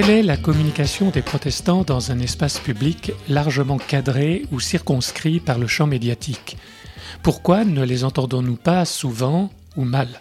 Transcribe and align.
Quelle 0.00 0.10
est 0.10 0.22
la 0.22 0.36
communication 0.36 1.10
des 1.10 1.22
protestants 1.22 1.82
dans 1.82 2.12
un 2.12 2.20
espace 2.20 2.60
public 2.60 3.10
largement 3.28 3.78
cadré 3.78 4.44
ou 4.52 4.60
circonscrit 4.60 5.40
par 5.40 5.58
le 5.58 5.66
champ 5.66 5.88
médiatique? 5.88 6.56
Pourquoi 7.24 7.64
ne 7.64 7.82
les 7.82 8.04
entendons-nous 8.04 8.54
pas 8.54 8.84
souvent 8.84 9.50
ou 9.76 9.82
mal? 9.82 10.20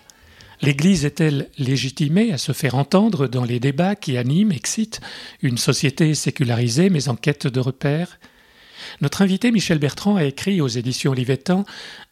L'Église 0.64 1.06
est-elle 1.06 1.52
légitimée 1.60 2.34
à 2.34 2.40
se 2.40 2.54
faire 2.54 2.74
entendre 2.74 3.28
dans 3.28 3.44
les 3.44 3.60
débats 3.60 3.96
qui 3.96 4.18
animent, 4.18 4.52
excitent 4.52 5.00
une 5.44 5.60
société 5.60 6.16
sécularisée 6.16 6.90
mais 6.90 7.08
en 7.08 7.16
quête 7.16 7.46
de 7.46 7.60
repères? 7.60 8.18
Notre 9.00 9.22
invité 9.22 9.52
Michel 9.52 9.78
Bertrand 9.78 10.16
a 10.16 10.24
écrit 10.24 10.60
aux 10.60 10.68
éditions 10.68 11.12
Olivetan 11.12 11.66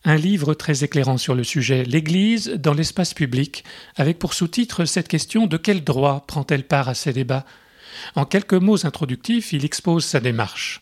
un 0.03 0.17
livre 0.17 0.53
très 0.53 0.84
éclairant 0.84 1.17
sur 1.17 1.34
le 1.34 1.43
sujet 1.43 1.84
L'Église 1.84 2.49
dans 2.59 2.76
l'espace 2.76 3.16
public, 3.16 3.63
avec 3.95 4.20
pour 4.20 4.35
sous-titre 4.35 4.85
cette 4.85 5.07
question 5.07 5.48
de 5.48 5.57
quel 5.57 5.84
droit 5.84 6.26
prend-elle 6.27 6.63
part 6.63 6.88
à 6.88 6.93
ces 6.93 7.12
débats? 7.12 7.45
En 8.13 8.26
quelques 8.26 8.53
mots 8.53 8.85
introductifs, 8.85 9.52
il 9.52 9.66
expose 9.66 10.05
sa 10.05 10.20
démarche. 10.20 10.81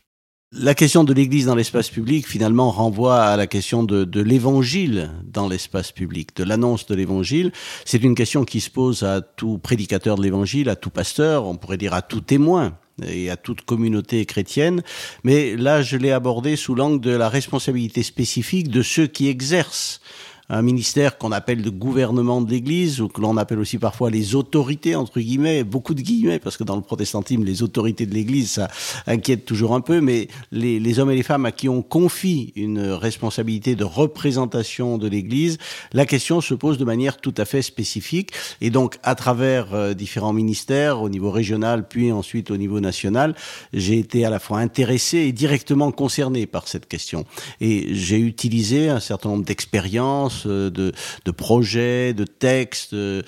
La 0.51 0.75
question 0.75 1.05
de 1.05 1.13
l'Église 1.13 1.45
dans 1.45 1.55
l'espace 1.55 1.89
public, 1.89 2.27
finalement, 2.27 2.69
renvoie 2.69 3.23
à 3.23 3.37
la 3.37 3.47
question 3.47 3.81
de 3.83 4.21
l'Évangile 4.21 5.09
dans 5.23 5.47
l'espace 5.47 5.93
public, 5.93 6.35
de 6.35 6.43
l'annonce 6.43 6.85
de 6.85 6.95
l'Évangile. 6.95 7.53
C'est 7.85 8.03
une 8.03 8.13
question 8.13 8.43
qui 8.43 8.59
se 8.59 8.69
pose 8.69 9.03
à 9.03 9.21
tout 9.21 9.57
prédicateur 9.57 10.17
de 10.17 10.21
l'Évangile, 10.21 10.67
à 10.67 10.75
tout 10.75 10.89
pasteur, 10.89 11.47
on 11.47 11.55
pourrait 11.55 11.77
dire 11.77 11.93
à 11.93 12.01
tout 12.01 12.21
témoin 12.21 12.77
et 13.01 13.29
à 13.29 13.37
toute 13.37 13.61
communauté 13.61 14.25
chrétienne. 14.25 14.83
Mais 15.23 15.55
là, 15.55 15.81
je 15.81 15.97
l'ai 15.97 16.11
abordé 16.11 16.55
sous 16.55 16.75
l'angle 16.75 17.01
de 17.01 17.11
la 17.11 17.29
responsabilité 17.29 18.03
spécifique 18.03 18.69
de 18.69 18.81
ceux 18.81 19.07
qui 19.07 19.27
exercent 19.27 20.01
un 20.49 20.61
ministère 20.61 21.17
qu'on 21.17 21.31
appelle 21.31 21.61
le 21.61 21.71
gouvernement 21.71 22.41
de 22.41 22.51
l'Église, 22.51 23.01
ou 23.01 23.07
que 23.07 23.21
l'on 23.21 23.37
appelle 23.37 23.59
aussi 23.59 23.77
parfois 23.77 24.09
les 24.09 24.35
autorités, 24.35 24.95
entre 24.95 25.19
guillemets, 25.19 25.63
beaucoup 25.63 25.93
de 25.93 26.01
guillemets, 26.01 26.39
parce 26.39 26.57
que 26.57 26.63
dans 26.63 26.75
le 26.75 26.81
protestantisme, 26.81 27.43
les 27.43 27.63
autorités 27.63 28.05
de 28.05 28.13
l'Église, 28.13 28.51
ça 28.51 28.67
inquiète 29.07 29.45
toujours 29.45 29.73
un 29.73 29.81
peu, 29.81 30.01
mais 30.01 30.27
les, 30.51 30.99
hommes 30.99 31.11
et 31.11 31.15
les 31.15 31.23
femmes 31.23 31.45
à 31.45 31.51
qui 31.51 31.69
on 31.69 31.81
confie 31.81 32.51
une 32.55 32.79
responsabilité 32.79 33.75
de 33.75 33.83
représentation 33.83 34.97
de 34.97 35.07
l'Église, 35.07 35.57
la 35.93 36.05
question 36.05 36.41
se 36.41 36.53
pose 36.53 36.77
de 36.77 36.85
manière 36.85 37.17
tout 37.17 37.33
à 37.37 37.45
fait 37.45 37.61
spécifique, 37.61 38.31
et 38.61 38.69
donc 38.69 38.97
à 39.03 39.15
travers 39.15 39.73
euh, 39.73 39.93
différents 39.93 40.33
ministères, 40.33 41.01
au 41.01 41.09
niveau 41.09 41.31
régional, 41.31 41.87
puis 41.87 42.11
ensuite 42.11 42.51
au 42.51 42.57
niveau 42.57 42.79
national, 42.79 43.35
j'ai 43.73 43.97
été 43.97 44.25
à 44.25 44.29
la 44.29 44.39
fois 44.39 44.59
intéressé 44.59 45.19
et 45.19 45.31
directement 45.31 45.91
concerné 45.91 46.45
par 46.45 46.67
cette 46.67 46.87
question. 46.87 47.25
Et 47.61 47.93
j'ai 47.93 48.19
utilisé 48.19 48.89
un 48.89 48.99
certain 48.99 49.29
nombre 49.29 49.45
d'expériences, 49.45 50.42
euh, 50.47 50.69
de, 50.69 50.91
de 51.25 51.31
projets, 51.31 52.13
de 52.13 52.25
textes 52.25 52.93
euh, 52.93 53.21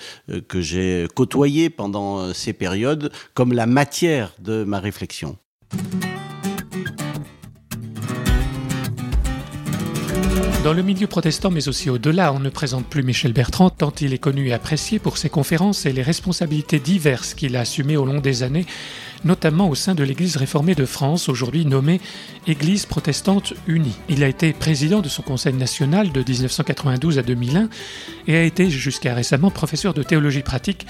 que 0.48 0.60
j'ai 0.60 1.06
côtoyés 1.14 1.70
pendant 1.70 2.18
euh, 2.18 2.32
ces 2.32 2.52
périodes 2.52 3.10
comme 3.34 3.52
la 3.52 3.66
matière 3.66 4.32
de 4.40 4.64
ma 4.64 4.80
réflexion. 4.80 5.38
Dans 10.66 10.72
le 10.72 10.82
milieu 10.82 11.06
protestant, 11.06 11.50
mais 11.52 11.68
aussi 11.68 11.90
au-delà, 11.90 12.32
on 12.32 12.40
ne 12.40 12.48
présente 12.48 12.86
plus 12.86 13.04
Michel 13.04 13.32
Bertrand, 13.32 13.70
tant 13.70 13.92
il 14.00 14.12
est 14.12 14.18
connu 14.18 14.48
et 14.48 14.52
apprécié 14.52 14.98
pour 14.98 15.16
ses 15.16 15.28
conférences 15.28 15.86
et 15.86 15.92
les 15.92 16.02
responsabilités 16.02 16.80
diverses 16.80 17.34
qu'il 17.34 17.54
a 17.54 17.60
assumées 17.60 17.96
au 17.96 18.04
long 18.04 18.18
des 18.18 18.42
années, 18.42 18.66
notamment 19.26 19.68
au 19.68 19.74
sein 19.74 19.94
de 19.94 20.02
l'Église 20.02 20.36
réformée 20.36 20.74
de 20.74 20.86
France, 20.86 21.28
aujourd'hui 21.28 21.66
nommée 21.66 22.00
Église 22.46 22.86
protestante 22.86 23.52
unie. 23.66 23.96
Il 24.08 24.24
a 24.24 24.28
été 24.28 24.52
président 24.54 25.00
de 25.00 25.08
son 25.08 25.22
conseil 25.22 25.52
national 25.52 26.12
de 26.12 26.24
1992 26.26 27.18
à 27.18 27.22
2001 27.22 27.68
et 28.28 28.36
a 28.36 28.42
été 28.42 28.70
jusqu'à 28.70 29.14
récemment 29.14 29.50
professeur 29.50 29.92
de 29.92 30.02
théologie 30.02 30.42
pratique 30.42 30.86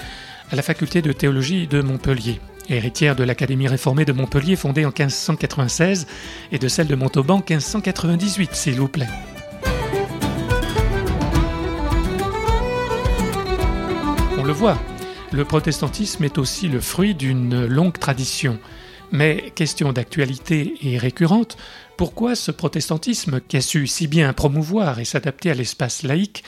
à 0.51 0.55
la 0.55 0.61
faculté 0.61 1.01
de 1.01 1.11
théologie 1.11 1.67
de 1.67 1.81
Montpellier 1.81 2.39
héritière 2.69 3.15
de 3.15 3.23
l'Académie 3.23 3.67
réformée 3.67 4.03
de 4.03 4.11
Montpellier 4.11 4.57
fondée 4.57 4.83
en 4.85 4.89
1596 4.89 6.05
et 6.51 6.59
de 6.59 6.67
celle 6.67 6.87
de 6.87 6.95
Montauban 6.95 7.37
1598, 7.37 8.53
s'il 8.53 8.75
vous 8.75 8.89
plaît. 8.89 9.07
le 14.47 14.53
voit. 14.53 14.77
Le 15.33 15.43
protestantisme 15.43 16.23
est 16.23 16.37
aussi 16.37 16.69
le 16.69 16.79
fruit 16.79 17.13
d'une 17.13 17.65
longue 17.65 17.99
tradition. 17.99 18.59
Mais 19.11 19.51
question 19.55 19.91
d'actualité 19.91 20.73
et 20.81 20.97
récurrente, 20.97 21.57
pourquoi 21.97 22.35
ce 22.35 22.51
protestantisme, 22.51 23.41
qui 23.41 23.57
a 23.57 23.61
su 23.61 23.87
si 23.87 24.07
bien 24.07 24.31
promouvoir 24.33 24.99
et 24.99 25.05
s'adapter 25.05 25.51
à 25.51 25.53
l'espace 25.53 26.03
laïque, 26.03 26.43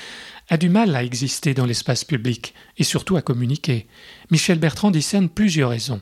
a 0.49 0.57
du 0.57 0.69
mal 0.69 0.95
à 0.95 1.03
exister 1.03 1.53
dans 1.53 1.65
l'espace 1.65 2.05
public 2.05 2.53
et 2.77 2.83
surtout 2.83 3.17
à 3.17 3.21
communiquer? 3.21 3.85
Michel 4.31 4.59
Bertrand 4.59 4.91
discerne 4.91 5.29
plusieurs 5.29 5.69
raisons 5.69 6.01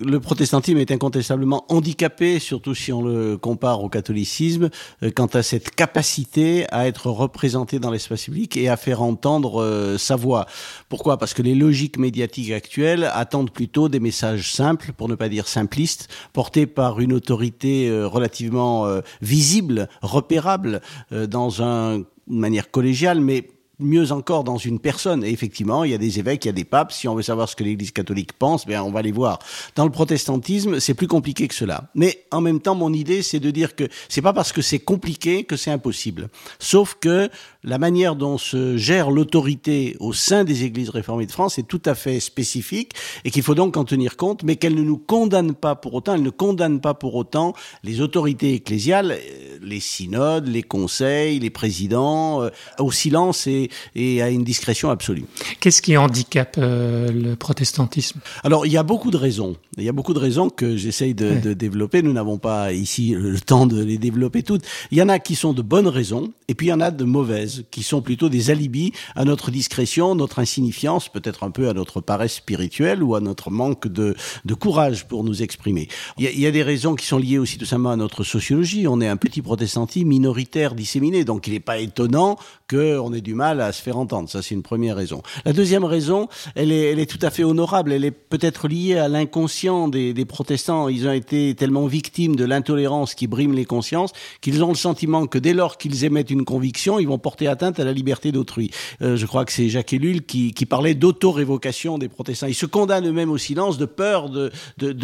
le 0.00 0.18
protestantisme 0.20 0.78
est 0.78 0.90
incontestablement 0.90 1.64
handicapé, 1.68 2.38
surtout 2.38 2.74
si 2.74 2.92
on 2.92 3.02
le 3.02 3.36
compare 3.36 3.82
au 3.82 3.88
catholicisme, 3.88 4.70
euh, 5.02 5.10
quant 5.14 5.26
à 5.26 5.42
cette 5.42 5.70
capacité 5.70 6.66
à 6.72 6.86
être 6.86 7.10
représenté 7.10 7.78
dans 7.78 7.90
l'espace 7.90 8.24
public 8.24 8.56
et 8.56 8.68
à 8.68 8.76
faire 8.76 9.02
entendre 9.02 9.62
euh, 9.62 9.98
sa 9.98 10.16
voix. 10.16 10.46
Pourquoi? 10.88 11.18
Parce 11.18 11.34
que 11.34 11.42
les 11.42 11.54
logiques 11.54 11.98
médiatiques 11.98 12.52
actuelles 12.52 13.10
attendent 13.12 13.50
plutôt 13.50 13.88
des 13.88 14.00
messages 14.00 14.52
simples, 14.52 14.92
pour 14.96 15.08
ne 15.08 15.14
pas 15.14 15.28
dire 15.28 15.46
simplistes, 15.46 16.08
portés 16.32 16.66
par 16.66 17.00
une 17.00 17.12
autorité 17.12 17.88
euh, 17.88 18.06
relativement 18.06 19.00
visible, 19.20 19.88
repérable, 20.02 20.80
dans 21.10 21.62
un, 21.62 21.98
une 21.98 22.06
manière 22.38 22.70
collégiale, 22.70 23.20
mais 23.20 23.48
mieux 23.80 24.12
encore 24.12 24.44
dans 24.44 24.56
une 24.56 24.78
personne. 24.78 25.24
Et 25.24 25.30
effectivement, 25.30 25.84
il 25.84 25.90
y 25.90 25.94
a 25.94 25.98
des 25.98 26.18
évêques, 26.18 26.44
il 26.44 26.48
y 26.48 26.50
a 26.50 26.52
des 26.52 26.64
papes. 26.64 26.92
Si 26.92 27.08
on 27.08 27.14
veut 27.14 27.22
savoir 27.22 27.48
ce 27.48 27.56
que 27.56 27.64
l'Église 27.64 27.90
catholique 27.90 28.32
pense, 28.32 28.66
bien, 28.66 28.82
on 28.82 28.90
va 28.90 29.02
les 29.02 29.12
voir. 29.12 29.38
Dans 29.76 29.84
le 29.84 29.90
protestantisme, 29.90 30.80
c'est 30.80 30.94
plus 30.94 31.06
compliqué 31.06 31.48
que 31.48 31.54
cela. 31.54 31.90
Mais 31.94 32.24
en 32.30 32.40
même 32.40 32.60
temps, 32.60 32.74
mon 32.74 32.92
idée, 32.92 33.22
c'est 33.22 33.40
de 33.40 33.50
dire 33.50 33.74
que 33.74 33.88
c'est 34.08 34.22
pas 34.22 34.32
parce 34.32 34.52
que 34.52 34.62
c'est 34.62 34.78
compliqué 34.78 35.44
que 35.44 35.56
c'est 35.56 35.70
impossible. 35.70 36.28
Sauf 36.58 36.96
que 37.00 37.28
la 37.62 37.78
manière 37.78 38.16
dont 38.16 38.38
se 38.38 38.76
gère 38.76 39.10
l'autorité 39.10 39.96
au 40.00 40.12
sein 40.12 40.44
des 40.44 40.64
Églises 40.64 40.90
réformées 40.90 41.26
de 41.26 41.32
France 41.32 41.58
est 41.58 41.66
tout 41.66 41.82
à 41.84 41.94
fait 41.94 42.20
spécifique 42.20 42.92
et 43.24 43.30
qu'il 43.30 43.42
faut 43.42 43.54
donc 43.54 43.76
en 43.76 43.84
tenir 43.84 44.16
compte, 44.16 44.42
mais 44.42 44.56
qu'elle 44.56 44.74
ne 44.74 44.82
nous 44.82 44.98
condamne 44.98 45.54
pas 45.54 45.74
pour 45.74 45.94
autant, 45.94 46.14
elle 46.14 46.22
ne 46.22 46.30
condamne 46.30 46.80
pas 46.80 46.94
pour 46.94 47.14
autant 47.14 47.54
les 47.84 48.00
autorités 48.00 48.54
ecclésiales, 48.54 49.12
euh, 49.12 49.58
les 49.62 49.80
synodes, 49.80 50.48
les 50.48 50.62
conseils, 50.62 51.38
les 51.38 51.50
présidents, 51.50 52.42
euh, 52.42 52.50
au 52.78 52.90
silence 52.90 53.46
et 53.46 53.69
et 53.94 54.22
à 54.22 54.30
une 54.30 54.44
discrétion 54.44 54.90
absolue. 54.90 55.24
Qu'est-ce 55.60 55.82
qui 55.82 55.96
handicape 55.96 56.56
euh, 56.58 57.10
le 57.10 57.36
protestantisme? 57.36 58.20
Alors, 58.44 58.66
il 58.66 58.72
y 58.72 58.76
a 58.76 58.82
beaucoup 58.82 59.10
de 59.10 59.16
raisons. 59.16 59.56
Il 59.80 59.86
y 59.86 59.88
a 59.88 59.92
beaucoup 59.92 60.14
de 60.14 60.18
raisons 60.18 60.50
que 60.50 60.76
j'essaye 60.76 61.14
de, 61.14 61.40
de, 61.40 61.54
développer. 61.54 62.02
Nous 62.02 62.12
n'avons 62.12 62.38
pas 62.38 62.72
ici 62.72 63.14
le 63.16 63.40
temps 63.40 63.66
de 63.66 63.82
les 63.82 63.98
développer 63.98 64.42
toutes. 64.42 64.62
Il 64.90 64.98
y 64.98 65.02
en 65.02 65.08
a 65.08 65.18
qui 65.18 65.34
sont 65.34 65.52
de 65.52 65.62
bonnes 65.62 65.88
raisons, 65.88 66.32
et 66.48 66.54
puis 66.54 66.66
il 66.66 66.70
y 66.70 66.72
en 66.72 66.80
a 66.80 66.90
de 66.90 67.04
mauvaises, 67.04 67.64
qui 67.70 67.82
sont 67.82 68.02
plutôt 68.02 68.28
des 68.28 68.50
alibis 68.50 68.92
à 69.16 69.24
notre 69.24 69.50
discrétion, 69.50 70.14
notre 70.14 70.38
insignifiance, 70.38 71.08
peut-être 71.08 71.44
un 71.44 71.50
peu 71.50 71.68
à 71.68 71.72
notre 71.72 72.00
paresse 72.00 72.34
spirituelle 72.34 73.02
ou 73.02 73.14
à 73.14 73.20
notre 73.20 73.50
manque 73.50 73.88
de, 73.88 74.14
de 74.44 74.54
courage 74.54 75.08
pour 75.08 75.24
nous 75.24 75.42
exprimer. 75.42 75.88
Il 76.18 76.24
y, 76.24 76.26
a, 76.26 76.30
il 76.30 76.40
y, 76.40 76.46
a, 76.46 76.50
des 76.50 76.62
raisons 76.62 76.94
qui 76.94 77.06
sont 77.06 77.18
liées 77.18 77.38
aussi 77.38 77.56
tout 77.56 77.64
simplement 77.64 77.92
à 77.92 77.96
notre 77.96 78.24
sociologie. 78.24 78.86
On 78.86 79.00
est 79.00 79.08
un 79.08 79.16
petit 79.16 79.42
protestantisme 79.42 80.08
minoritaire 80.08 80.74
disséminé, 80.74 81.24
donc 81.24 81.46
il 81.46 81.54
n'est 81.54 81.60
pas 81.60 81.78
étonnant 81.78 82.36
qu'on 82.68 83.12
ait 83.12 83.20
du 83.20 83.34
mal 83.34 83.60
à 83.60 83.72
se 83.72 83.82
faire 83.82 83.98
entendre. 83.98 84.28
Ça, 84.28 84.42
c'est 84.42 84.54
une 84.54 84.62
première 84.62 84.96
raison. 84.96 85.22
La 85.44 85.52
deuxième 85.52 85.84
raison, 85.84 86.28
elle 86.54 86.70
est, 86.72 86.92
elle 86.92 86.98
est 86.98 87.10
tout 87.10 87.24
à 87.24 87.30
fait 87.30 87.44
honorable. 87.44 87.92
Elle 87.92 88.04
est 88.04 88.10
peut-être 88.10 88.68
liée 88.68 88.96
à 88.96 89.08
l'inconscient 89.08 89.69
des, 89.88 90.24
protestants. 90.24 90.88
Ils 90.88 91.06
ont 91.08 91.12
été 91.12 91.54
tellement 91.54 91.86
victimes 91.86 92.36
de 92.36 92.44
l'intolérance 92.44 93.14
qui 93.14 93.26
brime 93.26 93.52
les 93.54 93.64
consciences 93.64 94.12
qu'ils 94.40 94.62
ont 94.62 94.68
le 94.68 94.74
sentiment 94.74 95.26
que 95.26 95.38
dès 95.38 95.54
lors 95.54 95.78
qu'ils 95.78 96.04
émettent 96.04 96.30
une 96.30 96.44
conviction, 96.44 96.98
ils 96.98 97.08
vont 97.08 97.18
porter 97.18 97.46
atteinte 97.46 97.80
à 97.80 97.84
la 97.84 97.92
liberté 97.92 98.32
d'autrui. 98.32 98.70
Euh, 99.02 99.16
je 99.16 99.26
crois 99.26 99.44
que 99.44 99.52
c'est 99.52 99.68
Jacques 99.68 99.92
Ellul 99.92 100.24
qui, 100.24 100.52
parlait 100.68 100.94
d'auto-révocation 100.94 101.98
des 101.98 102.08
protestants. 102.08 102.46
Ils 102.46 102.54
se 102.54 102.66
condamnent 102.66 103.08
eux-mêmes 103.08 103.30
au 103.30 103.38
silence 103.38 103.78
de 103.78 103.86
peur 103.86 104.28
de, 104.28 104.50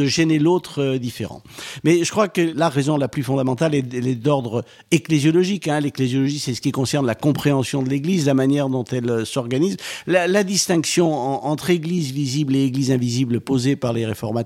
gêner 0.07 0.39
l'autre 0.39 0.83
euh, 0.83 0.99
différent. 0.99 1.43
Mais 1.83 2.05
je 2.05 2.11
crois 2.11 2.29
que 2.29 2.41
la 2.41 2.69
raison 2.69 2.97
la 2.97 3.09
plus 3.09 3.23
fondamentale 3.23 3.75
est, 3.75 3.83
d'ordre 3.83 4.65
ecclésiologique. 4.91 5.69
Hein. 5.69 5.81
L'ecclésiologie, 5.81 6.39
c'est 6.39 6.55
ce 6.55 6.61
qui 6.61 6.73
concerne 6.73 7.07
la 7.07 7.15
compréhension 7.15 7.83
de 7.83 7.89
l'Église, 7.89 8.27
la 8.27 8.35
manière 8.35 8.69
dont 8.69 8.85
elle 8.85 9.11
euh, 9.11 9.25
s'organise. 9.25 9.77
La, 10.07 10.45
distinction 10.45 11.13
en, 11.13 11.51
entre 11.51 11.71
Église 11.71 12.13
visible 12.13 12.55
et 12.55 12.65
Église 12.65 12.91
invisible 12.91 13.41
posée 13.41 13.75
par 13.75 13.93
les 13.93 14.07
réformateurs 14.07 14.46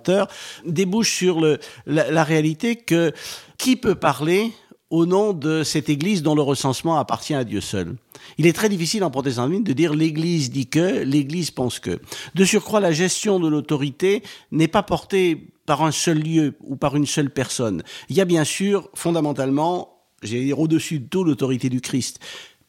débouche 0.65 1.13
sur 1.13 1.41
la 1.87 2.25
réalité 2.25 2.77
que 2.77 3.13
qui 3.59 3.77
peut 3.77 3.95
parler 3.95 4.53
au 4.91 5.07
nom 5.07 5.33
de 5.33 5.63
cette 5.63 5.89
Église 5.89 6.23
dont 6.23 6.35
le 6.35 6.43
recensement 6.43 6.99
appartient 6.99 7.35
à 7.35 7.45
Dieu 7.45 7.61
seul. 7.61 7.95
Il 8.39 8.47
est 8.47 8.53
très 8.53 8.69
difficile 8.69 9.05
en 9.05 9.11
protestantisme 9.11 9.63
de 9.63 9.73
dire 9.73 9.95
l'Église 9.95 10.51
dit 10.51 10.67
que, 10.67 11.03
l'Église 11.05 11.53
pense 11.53 11.79
que. 11.79 12.01
De 12.35 12.45
surcroît, 12.45 12.81
la 12.81 12.93
gestion 12.93 13.39
de 13.39 13.49
l'autorité 13.49 14.23
n'est 14.51 14.69
pas 14.69 14.83
portée 14.83 15.53
par 15.65 15.83
un 15.83 15.93
seul 15.93 16.19
lieu 16.19 16.55
ou 16.65 16.75
par 16.75 16.97
une 16.97 17.07
seule 17.07 17.31
personne. 17.31 17.83
Il 18.09 18.17
y 18.17 18.21
a 18.21 18.25
bien 18.25 18.43
sûr, 18.45 18.91
fondamentalement, 18.95 20.01
j'allais 20.23 20.45
dire 20.45 20.59
au-dessus 20.59 20.99
de 20.99 21.07
tout, 21.07 21.23
l'autorité 21.23 21.69
du 21.69 21.81
Christ. 21.81 22.19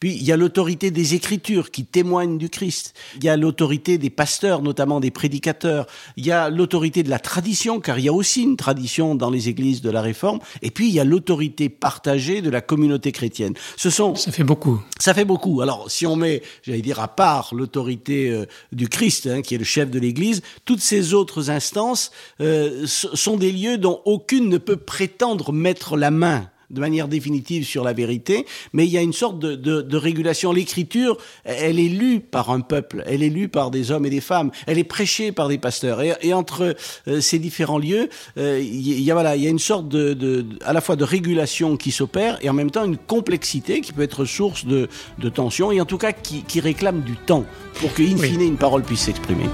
Puis 0.01 0.15
il 0.15 0.23
y 0.23 0.31
a 0.31 0.37
l'autorité 0.37 0.89
des 0.89 1.13
Écritures 1.13 1.69
qui 1.69 1.85
témoignent 1.85 2.39
du 2.39 2.49
Christ. 2.49 2.95
Il 3.17 3.23
y 3.23 3.29
a 3.29 3.37
l'autorité 3.37 3.99
des 3.99 4.09
pasteurs, 4.09 4.63
notamment 4.63 4.99
des 4.99 5.11
prédicateurs. 5.11 5.85
Il 6.17 6.25
y 6.25 6.31
a 6.31 6.49
l'autorité 6.49 7.03
de 7.03 7.09
la 7.11 7.19
tradition, 7.19 7.79
car 7.79 7.99
il 7.99 8.05
y 8.05 8.09
a 8.09 8.13
aussi 8.13 8.41
une 8.41 8.57
tradition 8.57 9.13
dans 9.13 9.29
les 9.29 9.47
églises 9.47 9.83
de 9.83 9.91
la 9.91 10.01
Réforme. 10.01 10.39
Et 10.63 10.71
puis 10.71 10.87
il 10.87 10.93
y 10.95 10.99
a 10.99 11.03
l'autorité 11.03 11.69
partagée 11.69 12.41
de 12.41 12.49
la 12.49 12.61
communauté 12.61 13.11
chrétienne. 13.11 13.53
Ce 13.77 13.91
sont 13.91 14.15
ça 14.15 14.31
fait 14.31 14.43
beaucoup. 14.43 14.81
Ça 14.99 15.13
fait 15.13 15.23
beaucoup. 15.23 15.61
Alors 15.61 15.91
si 15.91 16.07
on 16.07 16.15
met, 16.15 16.41
j'allais 16.63 16.81
dire 16.81 16.99
à 16.99 17.07
part 17.07 17.53
l'autorité 17.53 18.31
euh, 18.31 18.47
du 18.71 18.89
Christ, 18.89 19.27
hein, 19.27 19.43
qui 19.43 19.53
est 19.53 19.59
le 19.59 19.63
chef 19.63 19.91
de 19.91 19.99
l'Église, 19.99 20.41
toutes 20.65 20.81
ces 20.81 21.13
autres 21.13 21.51
instances 21.51 22.11
euh, 22.41 22.87
sont 22.87 23.37
des 23.37 23.51
lieux 23.51 23.77
dont 23.77 24.01
aucune 24.05 24.49
ne 24.49 24.57
peut 24.57 24.77
prétendre 24.77 25.53
mettre 25.53 25.95
la 25.95 26.09
main 26.09 26.49
de 26.71 26.79
manière 26.79 27.07
définitive 27.07 27.65
sur 27.65 27.83
la 27.83 27.93
vérité, 27.93 28.45
mais 28.73 28.85
il 28.85 28.91
y 28.91 28.97
a 28.97 29.01
une 29.01 29.13
sorte 29.13 29.39
de, 29.39 29.55
de, 29.55 29.81
de 29.81 29.97
régulation. 29.97 30.51
L'écriture, 30.51 31.17
elle 31.43 31.79
est 31.79 31.89
lue 31.89 32.19
par 32.19 32.49
un 32.49 32.61
peuple, 32.61 33.03
elle 33.05 33.23
est 33.23 33.29
lue 33.29 33.49
par 33.49 33.71
des 33.71 33.91
hommes 33.91 34.05
et 34.05 34.09
des 34.09 34.21
femmes, 34.21 34.51
elle 34.67 34.77
est 34.77 34.83
prêchée 34.83 35.31
par 35.31 35.47
des 35.47 35.57
pasteurs. 35.57 36.01
Et, 36.01 36.13
et 36.21 36.33
entre 36.33 36.75
euh, 37.07 37.21
ces 37.21 37.39
différents 37.39 37.79
lieux, 37.79 38.09
euh, 38.37 38.59
il 38.61 39.01
y 39.01 39.11
a 39.11 39.13
voilà, 39.13 39.35
il 39.35 39.43
y 39.43 39.47
a 39.47 39.49
une 39.49 39.59
sorte 39.59 39.87
de, 39.89 40.13
de, 40.13 40.45
à 40.63 40.73
la 40.73 40.81
fois 40.81 40.95
de 40.95 41.03
régulation 41.03 41.77
qui 41.77 41.91
s'opère 41.91 42.37
et 42.41 42.49
en 42.49 42.53
même 42.53 42.71
temps 42.71 42.85
une 42.85 42.97
complexité 42.97 43.81
qui 43.81 43.93
peut 43.93 44.03
être 44.03 44.25
source 44.25 44.65
de, 44.65 44.87
de 45.19 45.29
tension 45.29 45.71
et 45.71 45.81
en 45.81 45.85
tout 45.85 45.97
cas 45.97 46.13
qui, 46.13 46.43
qui 46.43 46.59
réclame 46.59 47.01
du 47.01 47.15
temps 47.15 47.45
pour 47.75 47.93
que, 47.93 48.01
in 48.03 48.17
fine, 48.17 48.41
une 48.41 48.57
parole 48.57 48.83
puisse 48.83 49.01
s'exprimer. 49.01 49.45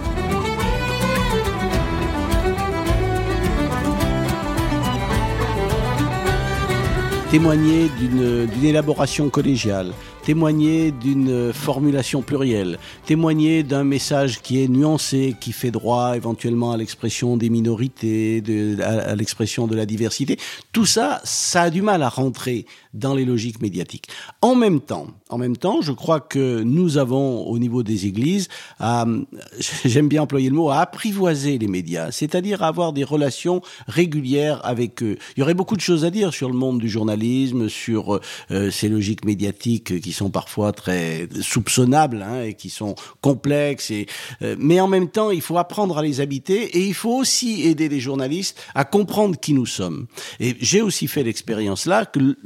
Témoigner 7.37 7.87
d'une 7.99 8.65
élaboration 8.65 9.29
collégiale, 9.29 9.93
témoigner 10.23 10.89
d'une 10.89 11.53
formulation 11.53 12.23
plurielle, 12.23 12.79
témoigner 13.05 13.61
d'un 13.61 13.83
message 13.83 14.41
qui 14.41 14.63
est 14.63 14.67
nuancé, 14.67 15.35
qui 15.39 15.51
fait 15.51 15.69
droit 15.69 16.15
éventuellement 16.15 16.71
à 16.71 16.77
l'expression 16.77 17.37
des 17.37 17.51
minorités, 17.51 18.41
à, 18.81 19.11
à 19.11 19.15
l'expression 19.15 19.67
de 19.67 19.75
la 19.75 19.85
diversité. 19.85 20.39
Tout 20.71 20.87
ça, 20.87 21.21
ça 21.25 21.61
a 21.61 21.69
du 21.69 21.83
mal 21.83 22.01
à 22.01 22.09
rentrer 22.09 22.65
dans 22.97 23.15
les 23.15 23.25
logiques 23.25 23.61
médiatiques. 23.61 24.07
En 24.41 24.55
même 24.55 24.81
temps, 24.81 25.07
en 25.29 25.37
même 25.37 25.57
temps, 25.57 25.81
je 25.81 25.91
crois 25.91 26.19
que 26.19 26.61
nous 26.61 26.97
avons 26.97 27.45
au 27.47 27.59
niveau 27.59 27.83
des 27.83 28.05
églises, 28.05 28.47
j'aime 29.85 30.07
bien 30.07 30.21
employer 30.23 30.49
le 30.49 30.55
mot, 30.55 30.69
à 30.69 30.79
apprivoiser 30.79 31.57
les 31.57 31.67
médias, 31.67 32.11
c'est-à-dire 32.11 32.63
à 32.63 32.67
avoir 32.67 32.93
des 32.93 33.03
relations 33.03 33.61
régulières 33.87 34.61
avec 34.65 35.03
eux. 35.03 35.17
Il 35.35 35.41
y 35.41 35.43
aurait 35.43 35.53
beaucoup 35.53 35.75
de 35.75 35.81
choses 35.81 36.05
à 36.05 36.09
dire 36.09 36.33
sur 36.33 36.49
le 36.49 36.55
monde 36.55 36.79
du 36.79 36.89
journalisme, 36.89 37.69
sur 37.69 38.19
euh, 38.51 38.71
ces 38.71 38.89
logiques 38.89 39.25
médiatiques 39.25 39.99
qui 40.01 40.11
sont 40.11 40.29
parfois 40.29 40.71
très 40.71 41.27
soupçonnables 41.41 42.21
hein, 42.21 42.43
et 42.43 42.53
qui 42.53 42.69
sont 42.69 42.95
complexes. 43.21 43.91
Euh, 44.41 44.55
mais 44.59 44.79
en 44.79 44.87
même 44.87 45.09
temps, 45.09 45.31
il 45.31 45.41
faut 45.41 45.57
apprendre 45.57 45.97
à 45.97 46.01
les 46.01 46.21
habiter 46.21 46.77
et 46.77 46.85
il 46.85 46.93
faut 46.93 47.15
aussi 47.15 47.63
aider 47.63 47.89
les 47.89 47.99
journalistes 47.99 48.59
à 48.75 48.85
comprendre 48.85 49.37
qui 49.39 49.53
nous 49.53 49.65
sommes. 49.65 50.07
Et 50.39 50.55
j'ai 50.59 50.81
aussi 50.81 51.07
fait 51.07 51.23
l'expérience 51.23 51.85
là 51.85 52.05
que 52.05 52.37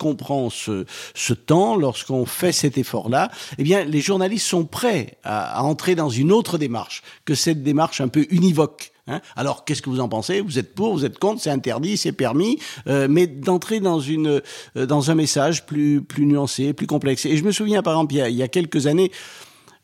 lorsqu'on 0.00 0.16
prend 0.16 0.48
ce, 0.50 1.32
temps, 1.34 1.76
lorsqu'on 1.76 2.24
fait 2.24 2.52
cet 2.52 2.78
effort-là, 2.78 3.30
eh 3.58 3.62
bien, 3.62 3.84
les 3.84 4.00
journalistes 4.00 4.46
sont 4.46 4.64
prêts 4.64 5.18
à, 5.24 5.62
entrer 5.62 5.94
dans 5.94 6.08
une 6.08 6.32
autre 6.32 6.56
démarche 6.56 7.02
que 7.24 7.34
cette 7.34 7.62
démarche 7.62 8.00
un 8.00 8.08
peu 8.08 8.26
univoque. 8.30 8.92
Hein 9.08 9.20
Alors, 9.36 9.64
qu'est-ce 9.64 9.82
que 9.82 9.90
vous 9.90 10.00
en 10.00 10.08
pensez? 10.08 10.40
Vous 10.40 10.58
êtes 10.58 10.74
pour, 10.74 10.94
vous 10.94 11.04
êtes 11.04 11.18
contre 11.18 11.42
C'est 11.42 11.50
interdit, 11.50 11.96
c'est 11.98 12.12
permis, 12.12 12.58
euh, 12.86 13.08
mais 13.10 13.26
d'entrer 13.26 13.80
dans 13.80 14.00
euh, 14.00 14.40
dans 14.74 15.10
un 15.10 15.14
message 15.14 15.66
plus 15.66 16.02
plus 16.02 16.26
nuancé, 16.26 16.72
plus 16.72 16.86
complexe. 16.86 17.26
Et 17.26 17.36
je 17.36 17.44
me 17.44 17.52
souviens, 17.52 17.82
par 17.82 17.94
exemple, 17.94 18.14
il 18.14 18.36
y 18.36 18.42
a 18.42 18.48
quelques 18.48 18.86
années. 18.86 19.10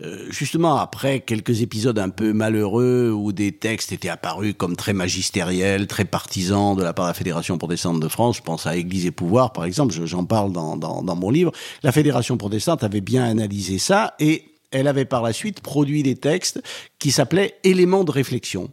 Euh, 0.03 0.27
justement 0.29 0.77
après 0.77 1.21
quelques 1.21 1.63
épisodes 1.63 1.99
un 1.99 2.11
peu 2.11 2.35
malheureux 2.35 3.11
où 3.11 3.33
des 3.33 3.53
textes 3.53 3.93
étaient 3.93 4.11
apparus 4.11 4.55
comme 4.55 4.77
très 4.77 4.93
magistériels, 4.93 5.87
très 5.87 6.05
partisans 6.05 6.77
de 6.77 6.83
la 6.83 6.93
part 6.93 7.07
de 7.07 7.11
la 7.11 7.15
Fédération 7.15 7.57
protestante 7.57 7.99
de 7.99 8.09
France, 8.09 8.37
je 8.37 8.43
pense 8.43 8.67
à 8.67 8.77
Église 8.77 9.07
et 9.07 9.11
Pouvoir 9.11 9.55
par 9.55 9.65
exemple, 9.65 9.95
j'en 10.05 10.27
parle 10.27 10.53
dans, 10.53 10.77
dans, 10.77 11.03
dans 11.03 11.17
mon 11.17 11.31
livre, 11.31 11.51
la 11.83 11.93
Fédération 11.93 12.37
protestante 12.37 12.85
avait 12.85 13.01
bien 13.01 13.25
analysé 13.25 13.79
ça 13.79 14.15
et 14.21 14.45
elle 14.71 14.87
avait 14.87 15.07
par 15.07 15.23
la 15.23 15.33
suite 15.33 15.61
produit 15.61 16.03
des 16.03 16.17
textes 16.17 16.63
qui 16.99 17.11
s'appelaient 17.11 17.55
éléments 17.65 18.05
de 18.05 18.11
réflexion. 18.11 18.71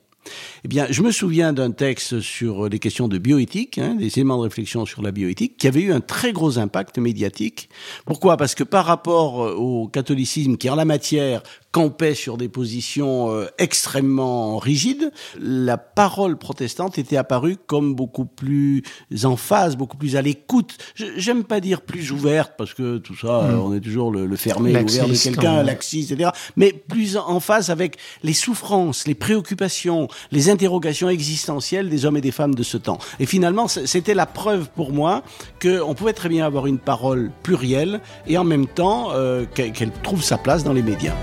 Eh 0.64 0.68
bien, 0.68 0.88
je 0.90 1.02
me 1.02 1.12
souviens 1.12 1.54
d'un 1.54 1.72
texte 1.72 2.20
sur 2.20 2.70
les 2.70 2.80
questions 2.80 3.08
de 3.08 3.18
bioéthique, 3.18 3.78
hein, 3.78 3.96
des 3.96 4.18
éléments 4.18 4.38
de 4.38 4.44
réflexion 4.44 4.86
sur 4.86 5.02
la 5.02 5.12
bioéthique, 5.12 5.58
qui 5.58 5.68
avait 5.68 5.82
eu 5.82 5.94
un 5.94 6.02
très 6.02 6.34
gros 6.34 6.58
impact 6.58 6.98
médiatique. 6.98 7.70
Pourquoi? 8.06 8.38
Parce 8.38 8.56
que 8.56 8.64
par 8.64 8.86
rapport 8.86 9.60
au 9.60 9.88
catholicisme, 9.88 10.58
qui 10.58 10.70
en 10.70 10.76
la 10.76 10.86
matière 10.86 11.44
campait 11.74 12.14
sur 12.14 12.38
des 12.38 12.50
positions 12.50 13.32
euh, 13.32 13.48
extrêmement 13.58 14.60
rigides, 14.60 15.12
la 15.42 15.78
parole 15.78 16.38
protestante 16.38 17.00
était 17.00 17.18
apparue 17.18 17.58
comme 17.58 17.96
beaucoup 17.96 18.26
plus 18.26 18.84
en 19.24 19.36
phase, 19.36 19.76
beaucoup 19.76 19.98
plus 19.98 20.16
à 20.16 20.22
l'écoute. 20.22 20.78
J'aime 21.18 21.44
pas 21.44 21.60
dire 21.60 21.82
plus 21.82 22.12
ouverte, 22.12 22.54
parce 22.60 22.76
que 22.76 23.00
tout 23.00 23.18
ça, 23.18 23.42
mmh. 23.42 23.60
on 23.60 23.74
est 23.74 23.80
toujours 23.80 24.12
le, 24.12 24.28
le 24.28 24.36
fermé, 24.36 24.72
l'ouvert 24.72 25.08
de 25.08 25.16
quelqu'un, 25.16 25.64
laxiste, 25.64 26.12
etc. 26.12 26.30
Mais 26.56 26.74
plus 26.74 27.18
en 27.18 27.40
phase 27.40 27.72
avec 27.72 27.98
les 28.22 28.34
souffrances, 28.34 29.08
les 29.08 29.16
préoccupations, 29.16 30.08
les 30.32 30.52
interrogations 30.52 31.10
existentielles 31.10 31.90
des 31.90 32.06
hommes 32.06 32.18
et 32.18 32.22
des 32.22 32.32
femmes 32.32 32.54
de 32.54 32.64
ce 32.64 32.78
temps. 32.78 33.00
Et 33.20 33.26
finalement, 33.26 33.68
c'était 33.68 34.14
la 34.14 34.28
preuve 34.28 34.70
pour 34.76 34.92
moi 34.92 35.24
qu'on 35.60 35.96
pouvait 35.96 36.14
très 36.14 36.30
bien 36.30 36.46
avoir 36.46 36.68
une 36.68 36.78
parole 36.78 37.32
plurielle 37.42 38.00
et 38.28 38.38
en 38.38 38.44
même 38.44 38.68
temps 38.68 39.10
euh, 39.14 39.46
qu'elle 39.46 39.92
trouve 40.04 40.22
sa 40.22 40.38
place 40.38 40.64
dans 40.64 40.74
les 40.74 40.84
médias. 40.84 41.16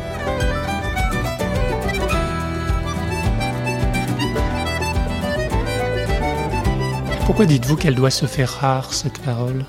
Pourquoi 7.31 7.47
dites-vous 7.47 7.77
qu'elle 7.77 7.95
doit 7.95 8.11
se 8.11 8.27
faire 8.27 8.51
rare, 8.51 8.93
cette 8.93 9.21
parole? 9.21 9.65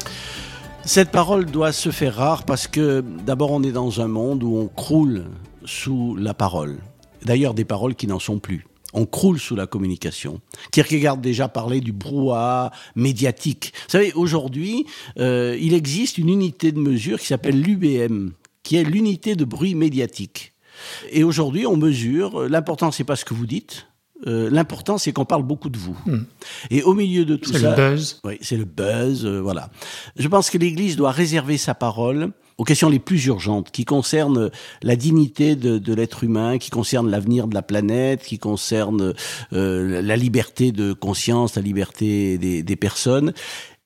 Cette 0.83 1.11
parole 1.11 1.45
doit 1.45 1.71
se 1.71 1.91
faire 1.91 2.15
rare 2.15 2.43
parce 2.43 2.65
que 2.65 3.01
d'abord 3.23 3.51
on 3.51 3.61
est 3.61 3.71
dans 3.71 4.01
un 4.01 4.07
monde 4.07 4.41
où 4.41 4.57
on 4.57 4.67
croule 4.67 5.25
sous 5.63 6.15
la 6.15 6.33
parole. 6.33 6.79
D'ailleurs 7.23 7.53
des 7.53 7.63
paroles 7.63 7.93
qui 7.93 8.07
n'en 8.07 8.17
sont 8.17 8.39
plus. 8.39 8.65
On 8.93 9.05
croule 9.05 9.39
sous 9.39 9.55
la 9.55 9.67
communication. 9.67 10.41
Kierkegaard 10.71 11.17
déjà 11.17 11.49
parlait 11.49 11.81
du 11.81 11.91
brouhaha 11.91 12.71
médiatique. 12.95 13.73
Vous 13.75 13.91
savez, 13.91 14.11
aujourd'hui, 14.13 14.87
euh, 15.19 15.55
il 15.61 15.75
existe 15.75 16.17
une 16.17 16.29
unité 16.29 16.71
de 16.71 16.79
mesure 16.79 17.19
qui 17.19 17.27
s'appelle 17.27 17.61
l'UBM, 17.61 18.31
qui 18.63 18.77
est 18.77 18.83
l'unité 18.83 19.35
de 19.35 19.45
bruit 19.45 19.75
médiatique. 19.75 20.53
Et 21.11 21.23
aujourd'hui, 21.23 21.67
on 21.67 21.77
mesure, 21.77 22.49
l'important 22.49 22.89
c'est 22.89 23.03
pas 23.03 23.15
ce 23.15 23.23
que 23.23 23.35
vous 23.35 23.45
dites, 23.45 23.85
euh, 24.27 24.49
l'important, 24.51 24.97
c'est 24.97 25.11
qu'on 25.11 25.25
parle 25.25 25.43
beaucoup 25.43 25.69
de 25.69 25.77
vous. 25.77 25.97
Hmm. 26.05 26.23
Et 26.69 26.83
au 26.83 26.93
milieu 26.93 27.25
de 27.25 27.35
tout 27.35 27.51
ça, 27.51 27.59
c'est 27.59 27.65
le 27.65 27.75
buzz. 27.75 28.21
Oui, 28.23 28.37
c'est 28.41 28.57
le 28.57 28.65
buzz. 28.65 29.25
Euh, 29.25 29.39
voilà. 29.39 29.69
Je 30.17 30.27
pense 30.27 30.49
que 30.49 30.57
l'Église 30.57 30.95
doit 30.95 31.11
réserver 31.11 31.57
sa 31.57 31.73
parole 31.73 32.31
aux 32.57 32.63
questions 32.63 32.89
les 32.89 32.99
plus 32.99 33.25
urgentes, 33.25 33.71
qui 33.71 33.85
concernent 33.85 34.51
la 34.83 34.95
dignité 34.95 35.55
de, 35.55 35.79
de 35.79 35.93
l'être 35.95 36.23
humain, 36.23 36.59
qui 36.59 36.69
concernent 36.69 37.09
l'avenir 37.09 37.47
de 37.47 37.55
la 37.55 37.63
planète, 37.63 38.23
qui 38.23 38.37
concernent 38.37 39.15
euh, 39.53 40.01
la 40.03 40.15
liberté 40.15 40.71
de 40.71 40.93
conscience, 40.93 41.55
la 41.55 41.63
liberté 41.63 42.37
des, 42.37 42.61
des 42.61 42.75
personnes 42.75 43.33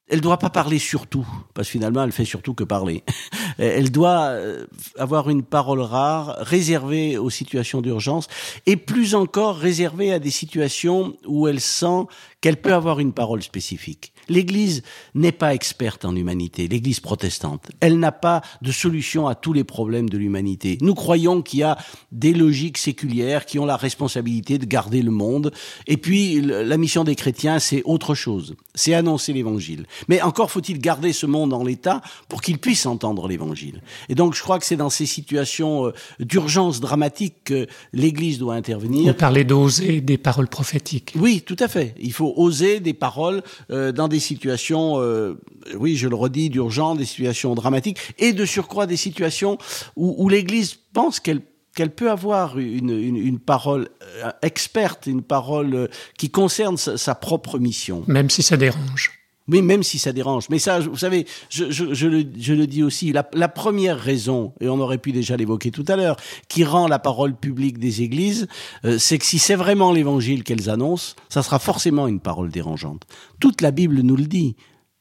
elle 0.07 0.21
doit 0.21 0.37
pas 0.37 0.51
parler 0.51 0.77
surtout, 0.77 1.27
parce 1.53 1.67
que 1.67 1.71
finalement, 1.71 2.03
elle 2.03 2.11
fait 2.11 2.25
surtout 2.25 2.53
que 2.53 2.63
parler. 2.63 3.03
Elle 3.57 3.89
doit 3.89 4.27
euh, 4.31 4.65
avoir 4.97 5.29
une 5.29 5.41
parole 5.41 5.79
rare, 5.79 6.35
réservée 6.39 7.17
aux 7.17 7.29
situations 7.29 7.81
d'urgence, 7.81 8.27
et 8.65 8.75
plus 8.75 9.15
encore 9.15 9.55
réservée 9.55 10.11
à 10.11 10.19
des 10.19 10.29
situations 10.29 11.15
où 11.25 11.47
elle 11.47 11.61
sent 11.61 12.03
qu'elle 12.41 12.57
peut 12.57 12.73
avoir 12.73 12.99
une 12.99 13.13
parole 13.13 13.41
spécifique. 13.41 14.13
L'Église 14.29 14.83
n'est 15.13 15.31
pas 15.31 15.53
experte 15.53 16.05
en 16.05 16.15
humanité, 16.15 16.67
l'Église 16.67 16.99
protestante. 16.99 17.69
Elle 17.79 17.99
n'a 17.99 18.11
pas 18.11 18.41
de 18.61 18.71
solution 18.71 19.27
à 19.27 19.35
tous 19.35 19.53
les 19.53 19.63
problèmes 19.63 20.09
de 20.09 20.17
l'humanité. 20.17 20.77
Nous 20.81 20.95
croyons 20.95 21.41
qu'il 21.41 21.59
y 21.59 21.63
a 21.63 21.77
des 22.11 22.33
logiques 22.33 22.77
séculières 22.77 23.45
qui 23.45 23.59
ont 23.59 23.65
la 23.65 23.77
responsabilité 23.77 24.57
de 24.57 24.65
garder 24.65 25.01
le 25.01 25.11
monde. 25.11 25.51
Et 25.87 25.97
puis, 25.97 26.41
la 26.41 26.77
mission 26.77 27.03
des 27.03 27.15
chrétiens, 27.15 27.59
c'est 27.59 27.81
autre 27.85 28.15
chose. 28.15 28.55
C'est 28.73 28.93
annoncer 28.93 29.33
l'Évangile. 29.33 29.85
Mais 30.07 30.21
encore 30.21 30.51
faut-il 30.51 30.79
garder 30.79 31.13
ce 31.13 31.25
monde 31.25 31.53
en 31.53 31.63
l'état 31.63 32.01
pour 32.27 32.41
qu'il 32.41 32.57
puisse 32.57 32.85
entendre 32.85 33.27
l'Évangile. 33.27 33.81
Et 34.09 34.15
donc, 34.15 34.35
je 34.35 34.41
crois 34.41 34.59
que 34.59 34.65
c'est 34.65 34.75
dans 34.75 34.89
ces 34.89 35.05
situations 35.05 35.87
euh, 35.87 35.93
d'urgence 36.19 36.79
dramatique 36.79 37.35
que 37.43 37.67
l'Église 37.93 38.39
doit 38.39 38.55
intervenir. 38.55 39.13
Vous 39.13 39.17
parlez 39.17 39.43
d'oser 39.43 40.01
des 40.01 40.17
paroles 40.17 40.47
prophétiques. 40.47 41.13
Oui, 41.15 41.41
tout 41.45 41.57
à 41.59 41.67
fait. 41.67 41.95
Il 41.99 42.13
faut 42.13 42.33
oser 42.35 42.79
des 42.79 42.93
paroles 42.93 43.43
euh, 43.71 43.91
dans 43.91 44.07
des 44.07 44.14
des 44.15 44.21
situations, 44.21 45.01
euh, 45.01 45.37
oui, 45.77 45.97
je 45.97 46.07
le 46.07 46.15
redis, 46.15 46.49
d'urgence, 46.49 46.97
des 46.97 47.05
situations 47.05 47.53
dramatiques, 47.53 47.99
et 48.17 48.31
de 48.31 48.45
surcroît 48.45 48.87
des 48.87 48.97
situations 48.97 49.57
où, 49.95 50.29
l'Église 50.29 50.75
pense 50.93 51.19
qu'elle 51.19 51.41
qu'elle 51.75 51.93
peut 51.93 52.09
avoir 52.09 52.57
une, 52.57 52.89
une, 52.89 53.37
parole 53.37 53.89
euh, 54.23 54.31
experte, 54.41 55.07
une 55.07 55.21
parole 55.21 55.75
euh, 55.75 55.87
qui 56.17 56.29
concerne 56.29 56.77
sa 56.77 57.15
propre 57.15 57.59
mission. 57.59 58.05
Même 58.07 58.29
si 58.29 58.43
ça 58.43 58.55
dérange. 58.55 59.11
Oui, 59.47 59.61
même 59.61 59.83
si 59.83 59.99
ça 59.99 60.11
dérange. 60.11 60.49
Mais 60.49 60.57
ça, 60.57 60.79
vous 60.79 60.97
savez, 60.97 61.27
je, 61.49 62.07
le, 62.07 62.65
dis 62.65 62.81
aussi, 62.81 63.13
la, 63.13 63.47
première 63.47 63.99
raison, 63.99 64.53
et 64.59 64.67
on 64.67 64.79
aurait 64.79 64.97
pu 64.97 65.11
déjà 65.11 65.37
l'évoquer 65.37 65.69
tout 65.69 65.85
à 65.87 65.95
l'heure, 65.95 66.17
qui 66.47 66.63
rend 66.63 66.87
la 66.87 66.97
parole 66.97 67.35
publique 67.35 67.77
des 67.77 68.01
églises, 68.01 68.47
euh, 68.85 68.97
c'est 68.97 69.19
que 69.19 69.25
si 69.25 69.37
c'est 69.37 69.55
vraiment 69.55 69.91
l'évangile 69.91 70.43
qu'elles 70.43 70.69
annoncent, 70.69 71.15
ça 71.29 71.43
sera 71.43 71.59
forcément 71.59 72.07
une 72.07 72.19
parole 72.19 72.49
dérangeante. 72.49 73.03
Toute 73.39 73.61
la 73.61 73.71
Bible 73.71 73.99
nous 74.01 74.15
le 74.15 74.25
dit. 74.25 74.55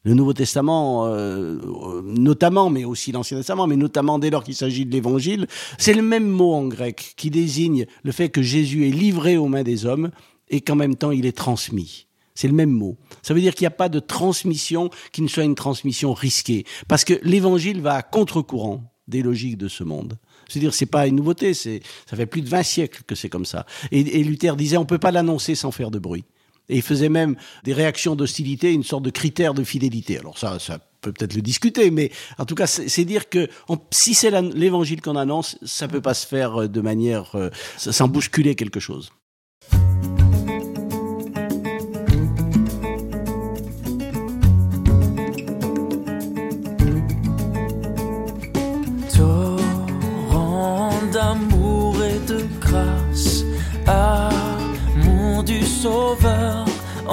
Le 0.07 0.13
Nouveau 0.13 0.35
Testament, 0.35 1.07
euh, 1.07 1.59
notamment, 2.05 2.69
mais 2.69 2.85
aussi 2.85 3.11
l'Ancien 3.11 3.39
Testament, 3.39 3.67
mais 3.67 3.77
notamment 3.77 4.19
dès 4.19 4.29
lors 4.29 4.45
qu'il 4.45 4.55
s'agit 4.55 4.85
de 4.85 4.93
l'Évangile, 4.93 5.47
c'est 5.79 5.95
le 5.95 6.03
même 6.03 6.29
mot 6.29 6.53
en 6.53 6.67
grec 6.67 7.15
qui 7.17 7.31
désigne 7.31 7.87
le 8.03 8.13
fait 8.13 8.29
que 8.29 8.43
Jésus 8.43 8.87
est 8.87 8.91
livré 8.91 9.39
aux 9.39 9.49
mains 9.49 9.63
des 9.63 9.87
hommes 9.87 10.11
et 10.51 10.61
qu'en 10.61 10.75
même 10.75 10.95
temps 10.95 11.11
il 11.11 11.25
est 11.25 11.35
transmis. 11.37 12.07
C'est 12.35 12.49
le 12.49 12.55
même 12.55 12.71
mot. 12.71 12.97
Ça 13.23 13.33
veut 13.33 13.41
dire 13.41 13.55
qu'il 13.55 13.63
n'y 13.63 13.69
a 13.69 13.71
pas 13.71 13.89
de 13.89 14.01
transmission 14.01 14.91
qui 15.13 15.23
ne 15.23 15.29
soit 15.29 15.45
une 15.45 15.55
transmission 15.55 16.13
risquée. 16.13 16.65
Parce 16.89 17.05
que 17.05 17.15
l'évangile 17.23 17.81
va 17.81 17.95
à 17.95 18.03
contre-courant 18.03 18.83
des 19.07 19.23
logiques 19.23 19.59
de 19.59 19.69
ce 19.69 19.85
monde. 19.85 20.19
C'est-à-dire, 20.49 20.75
c'est 20.75 20.87
pas 20.87 21.07
une 21.07 21.17
nouveauté, 21.17 21.55
c'est, 21.55 21.81
ça 22.09 22.17
fait 22.17 22.27
plus 22.27 22.43
de 22.43 22.49
20 22.49 22.63
siècles 22.63 23.03
que 23.07 23.15
c'est 23.15 23.29
comme 23.29 23.45
ça. 23.45 23.67
Et, 23.93 24.03
Luther 24.25 24.57
disait, 24.57 24.77
on 24.77 24.85
peut 24.85 24.99
pas 24.99 25.11
l'annoncer 25.11 25.55
sans 25.55 25.71
faire 25.71 25.91
de 25.91 25.99
bruit. 25.99 26.25
Et 26.69 26.77
il 26.77 26.83
faisait 26.83 27.11
même 27.11 27.37
des 27.63 27.75
réactions 27.75 28.17
d'hostilité, 28.17 28.73
une 28.73 28.85
sorte 28.85 29.05
de 29.05 29.11
critère 29.11 29.55
de 29.55 29.63
fidélité. 29.63 30.19
Alors 30.19 30.39
ça, 30.39 30.59
ça 30.59 30.79
peut 31.03 31.13
peut-être 31.13 31.35
le 31.35 31.43
discuter, 31.43 31.91
mais 31.91 32.11
en 32.39 32.47
tout 32.47 32.55
cas, 32.55 32.67
c'est 32.67 33.05
dire 33.05 33.29
que 33.29 33.49
si 33.91 34.15
c'est 34.15 34.31
l'évangile 34.41 35.03
qu'on 35.03 35.17
annonce, 35.17 35.59
ça 35.63 35.89
peut 35.89 36.01
pas 36.01 36.15
se 36.15 36.27
faire 36.27 36.69
de 36.69 36.81
manière 36.81 37.37
euh, 37.37 37.51
sans 37.77 38.09
bousculer 38.09 38.55
quelque 38.55 38.81
chose. 38.81 39.13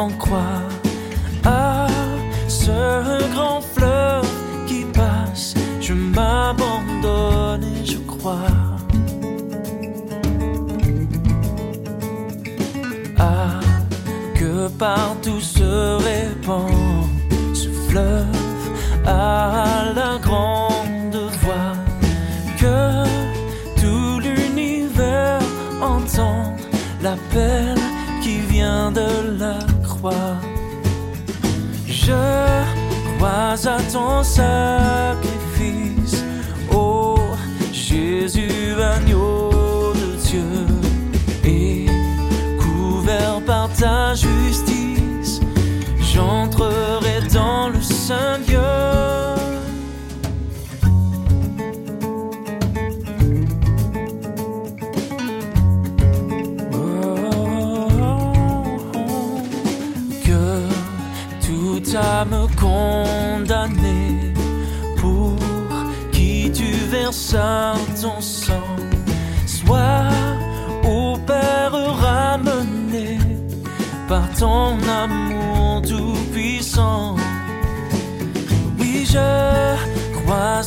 En 0.01 0.09
croix 0.09 0.70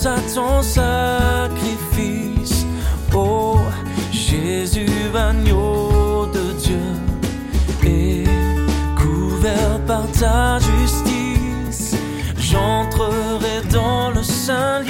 à 0.07 0.17
ton 0.35 0.63
sacrifice, 0.63 2.67
ô 3.15 3.57
Jésus, 4.13 4.87
agneau 5.15 6.27
de 6.27 6.53
Dieu, 6.61 6.83
et 7.85 8.25
couvert 8.97 9.81
par 9.87 10.07
ta 10.13 10.59
justice, 10.59 11.97
j'entrerai 12.39 13.63
dans 13.73 14.11
le 14.11 14.23
saint 14.23 14.83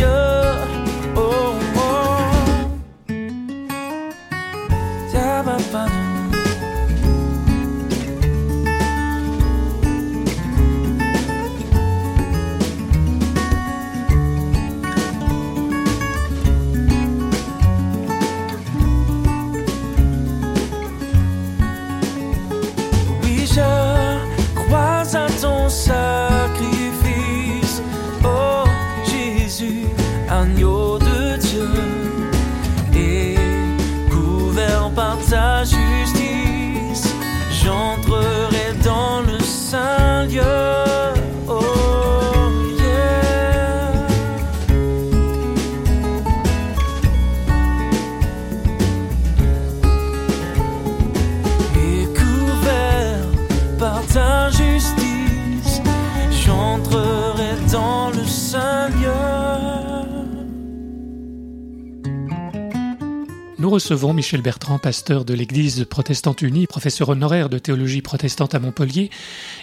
Nous 63.64 63.70
recevons 63.70 64.12
Michel 64.12 64.42
Bertrand, 64.42 64.78
pasteur 64.78 65.24
de 65.24 65.32
l'Église 65.32 65.86
protestante 65.88 66.42
unie, 66.42 66.66
professeur 66.66 67.08
honoraire 67.08 67.48
de 67.48 67.56
théologie 67.56 68.02
protestante 68.02 68.54
à 68.54 68.58
Montpellier 68.58 69.08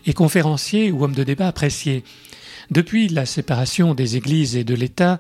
et 0.07 0.13
conférencier 0.15 0.91
ou 0.91 1.03
homme 1.03 1.13
de 1.13 1.23
débat 1.23 1.47
apprécié. 1.47 2.03
Depuis 2.71 3.09
la 3.09 3.27
séparation 3.27 3.93
des 3.93 4.17
églises 4.17 4.55
et 4.55 4.63
de 4.63 4.73
l'État 4.73 5.19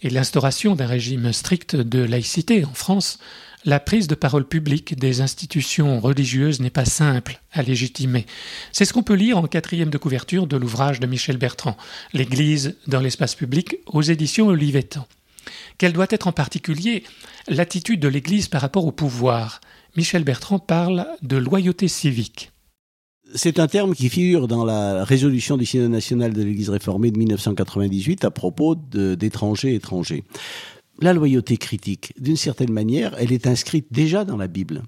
et 0.00 0.10
l'instauration 0.10 0.76
d'un 0.76 0.86
régime 0.86 1.32
strict 1.32 1.74
de 1.74 2.04
laïcité 2.04 2.64
en 2.64 2.72
France, 2.72 3.18
la 3.64 3.80
prise 3.80 4.06
de 4.06 4.14
parole 4.14 4.46
publique 4.46 4.96
des 4.96 5.22
institutions 5.22 5.98
religieuses 5.98 6.60
n'est 6.60 6.70
pas 6.70 6.84
simple 6.84 7.40
à 7.52 7.62
légitimer. 7.62 8.26
C'est 8.70 8.84
ce 8.84 8.92
qu'on 8.92 9.02
peut 9.02 9.14
lire 9.14 9.38
en 9.38 9.48
quatrième 9.48 9.90
de 9.90 9.98
couverture 9.98 10.46
de 10.46 10.56
l'ouvrage 10.56 11.00
de 11.00 11.08
Michel 11.08 11.36
Bertrand, 11.36 11.76
L'Église 12.12 12.76
dans 12.86 13.00
l'espace 13.00 13.34
public, 13.34 13.78
aux 13.86 14.02
éditions 14.02 14.46
Olivetan. 14.46 15.08
Quelle 15.78 15.92
doit 15.92 16.06
être 16.10 16.26
en 16.26 16.32
particulier 16.32 17.04
l'attitude 17.48 18.00
de 18.00 18.08
l'Église 18.08 18.48
par 18.48 18.60
rapport 18.60 18.86
au 18.86 18.92
pouvoir? 18.92 19.60
Michel 19.96 20.24
Bertrand 20.24 20.58
parle 20.58 21.06
de 21.22 21.36
loyauté 21.36 21.88
civique. 21.88 22.52
C'est 23.34 23.60
un 23.60 23.68
terme 23.68 23.94
qui 23.94 24.08
figure 24.08 24.48
dans 24.48 24.64
la 24.64 25.04
résolution 25.04 25.56
du 25.56 25.64
Synode 25.64 25.90
national 25.90 26.32
de 26.32 26.42
l'Église 26.42 26.70
réformée 26.70 27.10
de 27.10 27.18
1998 27.18 28.24
à 28.24 28.30
propos 28.30 28.74
d'étrangers 28.74 29.74
étrangers. 29.74 30.24
La 31.00 31.12
loyauté 31.12 31.56
critique, 31.56 32.12
d'une 32.20 32.36
certaine 32.36 32.72
manière, 32.72 33.14
elle 33.18 33.32
est 33.32 33.46
inscrite 33.46 33.86
déjà 33.90 34.24
dans 34.24 34.36
la 34.36 34.48
Bible. 34.48 34.82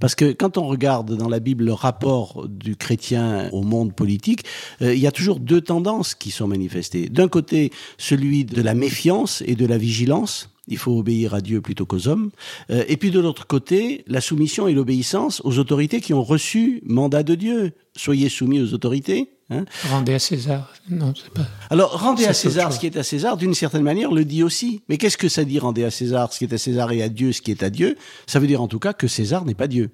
Parce 0.00 0.14
que 0.14 0.32
quand 0.32 0.58
on 0.58 0.66
regarde 0.66 1.16
dans 1.16 1.28
la 1.28 1.40
Bible 1.40 1.64
le 1.64 1.72
rapport 1.72 2.46
du 2.48 2.76
chrétien 2.76 3.48
au 3.52 3.62
monde 3.62 3.94
politique, 3.94 4.44
euh, 4.82 4.94
il 4.94 5.00
y 5.00 5.06
a 5.06 5.12
toujours 5.12 5.40
deux 5.40 5.60
tendances 5.60 6.14
qui 6.14 6.30
sont 6.30 6.46
manifestées. 6.46 7.08
D'un 7.08 7.28
côté, 7.28 7.72
celui 7.96 8.44
de 8.44 8.62
la 8.62 8.74
méfiance 8.74 9.42
et 9.46 9.54
de 9.54 9.66
la 9.66 9.78
vigilance. 9.78 10.50
Il 10.68 10.78
faut 10.78 10.96
obéir 10.98 11.34
à 11.34 11.40
Dieu 11.40 11.60
plutôt 11.60 11.86
qu'aux 11.86 12.08
hommes. 12.08 12.30
Euh, 12.70 12.84
et 12.88 12.96
puis 12.96 13.10
de 13.10 13.18
l'autre 13.18 13.46
côté, 13.46 14.04
la 14.06 14.20
soumission 14.20 14.68
et 14.68 14.74
l'obéissance 14.74 15.40
aux 15.44 15.58
autorités 15.58 16.00
qui 16.00 16.14
ont 16.14 16.22
reçu 16.22 16.80
mandat 16.84 17.22
de 17.22 17.34
Dieu. 17.34 17.72
Soyez 17.96 18.28
soumis 18.28 18.60
aux 18.60 18.74
autorités. 18.74 19.30
Hein. 19.50 19.64
Rendez 19.88 20.14
à 20.14 20.18
César. 20.18 20.72
Non, 20.90 21.14
c'est 21.16 21.32
pas. 21.32 21.46
Alors, 21.70 21.98
rendez 21.98 22.26
à 22.26 22.34
César 22.34 22.72
ce 22.72 22.78
qui 22.78 22.86
est 22.86 22.96
à 22.96 23.02
César, 23.02 23.36
d'une 23.36 23.54
certaine 23.54 23.82
manière, 23.82 24.12
le 24.12 24.24
dit 24.24 24.42
aussi. 24.42 24.82
Mais 24.88 24.98
qu'est-ce 24.98 25.16
que 25.16 25.28
ça 25.28 25.44
dit, 25.44 25.58
rendez 25.58 25.84
à 25.84 25.90
César 25.90 26.32
ce 26.32 26.38
qui 26.38 26.44
est 26.44 26.52
à 26.52 26.58
César 26.58 26.92
et 26.92 27.02
à 27.02 27.08
Dieu 27.08 27.32
ce 27.32 27.40
qui 27.40 27.50
est 27.50 27.62
à 27.62 27.70
Dieu? 27.70 27.96
Ça 28.26 28.38
veut 28.38 28.46
dire 28.46 28.60
en 28.60 28.68
tout 28.68 28.78
cas 28.78 28.92
que 28.92 29.08
César 29.08 29.44
n'est 29.44 29.54
pas 29.54 29.66
Dieu 29.66 29.90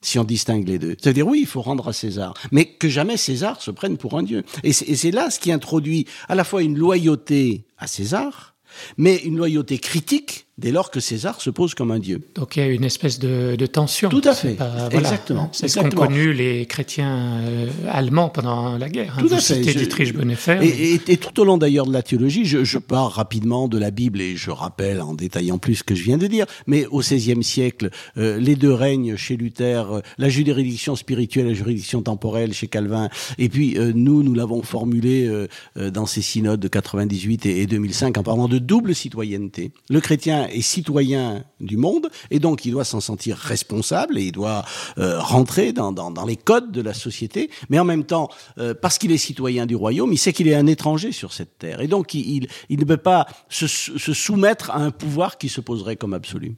si 0.00 0.18
on 0.18 0.24
distingue 0.24 0.66
les 0.68 0.78
deux. 0.78 0.96
C'est-à-dire, 1.00 1.26
oui, 1.26 1.40
il 1.40 1.46
faut 1.46 1.60
rendre 1.60 1.88
à 1.88 1.92
César, 1.92 2.34
mais 2.52 2.66
que 2.66 2.88
jamais 2.88 3.16
César 3.16 3.60
se 3.60 3.70
prenne 3.70 3.96
pour 3.96 4.16
un 4.16 4.22
dieu. 4.22 4.44
Et 4.62 4.72
c'est 4.72 5.10
là 5.10 5.30
ce 5.30 5.40
qui 5.40 5.52
introduit 5.52 6.06
à 6.28 6.34
la 6.34 6.44
fois 6.44 6.62
une 6.62 6.78
loyauté 6.78 7.66
à 7.78 7.86
César, 7.86 8.54
mais 8.96 9.16
une 9.16 9.36
loyauté 9.36 9.78
critique 9.78 10.47
dès 10.58 10.72
lors 10.72 10.90
que 10.90 11.00
César 11.00 11.40
se 11.40 11.50
pose 11.50 11.74
comme 11.74 11.90
un 11.92 12.00
dieu. 12.00 12.20
Donc 12.34 12.56
il 12.56 12.60
y 12.60 12.62
a 12.62 12.66
une 12.66 12.84
espèce 12.84 13.18
de, 13.18 13.56
de 13.56 13.66
tension. 13.66 14.08
Tout 14.08 14.22
à 14.24 14.34
fait. 14.34 14.56
Exactement. 14.90 15.48
C'est 15.52 15.68
ce 15.68 15.78
qu'ont 15.78 15.88
connu 15.88 16.32
les 16.32 16.66
chrétiens 16.66 17.40
euh, 17.42 17.68
allemands 17.88 18.28
pendant 18.28 18.76
la 18.76 18.88
guerre. 18.88 19.16
Hein. 19.16 19.26
Tout 19.26 19.32
à 19.32 19.38
fait. 19.38 19.60
Dietrich 19.60 20.14
Bonhoeffer. 20.14 20.58
Et, 20.62 20.94
et, 20.94 21.00
et, 21.06 21.16
tout 21.16 21.40
au 21.40 21.44
long 21.44 21.58
d'ailleurs 21.58 21.86
de 21.86 21.92
la 21.92 22.02
théologie, 22.02 22.44
je, 22.44 22.64
je, 22.64 22.78
pars 22.78 23.12
rapidement 23.12 23.68
de 23.68 23.78
la 23.78 23.90
Bible 23.90 24.20
et 24.20 24.36
je 24.36 24.50
rappelle 24.50 25.00
en 25.00 25.14
détaillant 25.14 25.58
plus 25.58 25.76
ce 25.76 25.84
que 25.84 25.94
je 25.94 26.02
viens 26.02 26.18
de 26.18 26.26
dire, 26.26 26.46
mais 26.66 26.86
au 26.86 27.00
XVIe 27.00 27.42
siècle, 27.42 27.90
euh, 28.16 28.38
les 28.38 28.56
deux 28.56 28.72
règnes 28.72 29.16
chez 29.16 29.36
Luther, 29.36 29.92
euh, 29.92 30.00
la 30.16 30.28
juridiction 30.28 30.96
spirituelle, 30.96 31.46
la 31.46 31.54
juridiction 31.54 32.02
temporelle 32.02 32.52
chez 32.52 32.66
Calvin, 32.66 33.08
et 33.38 33.48
puis 33.48 33.76
nous, 33.94 34.22
nous 34.22 34.34
l'avons 34.34 34.62
formulé 34.62 35.30
dans 35.76 36.06
ces 36.06 36.22
synodes 36.22 36.60
de 36.60 36.68
98 36.68 37.46
et, 37.46 37.62
et 37.62 37.66
2005 37.66 38.16
en 38.18 38.22
parlant 38.22 38.48
de 38.48 38.58
double 38.58 38.94
citoyenneté. 38.94 39.70
Le 39.90 40.00
chrétien 40.00 40.47
est 40.50 40.62
citoyen 40.62 41.44
du 41.60 41.76
monde 41.76 42.08
et 42.30 42.38
donc 42.38 42.64
il 42.64 42.72
doit 42.72 42.84
s'en 42.84 43.00
sentir 43.00 43.36
responsable 43.36 44.18
et 44.18 44.24
il 44.24 44.32
doit 44.32 44.64
euh, 44.98 45.20
rentrer 45.20 45.72
dans, 45.72 45.92
les 46.26 46.36
codes 46.36 46.72
de 46.72 46.80
la 46.80 46.94
société, 46.94 47.50
mais 47.68 47.78
en 47.78 47.84
même 47.84 48.04
temps, 48.04 48.28
euh, 48.58 48.74
parce 48.74 48.98
qu'il 48.98 49.12
est 49.12 49.18
citoyen 49.18 49.66
du 49.66 49.76
royaume, 49.76 50.12
il 50.12 50.18
sait 50.18 50.32
qu'il 50.32 50.48
est 50.48 50.54
un 50.54 50.66
étranger 50.66 51.12
sur 51.12 51.32
cette 51.32 51.58
terre 51.58 51.80
et 51.80 51.88
donc 51.88 52.14
il, 52.14 52.48
ne 52.70 52.84
peut 52.84 52.96
pas 52.96 53.26
se 53.48 53.66
soumettre 53.66 54.70
à 54.70 54.78
un 54.78 54.90
pouvoir 54.90 55.38
qui 55.38 55.48
se 55.48 55.60
poserait 55.60 55.96
comme 55.96 56.14
absolu. 56.14 56.56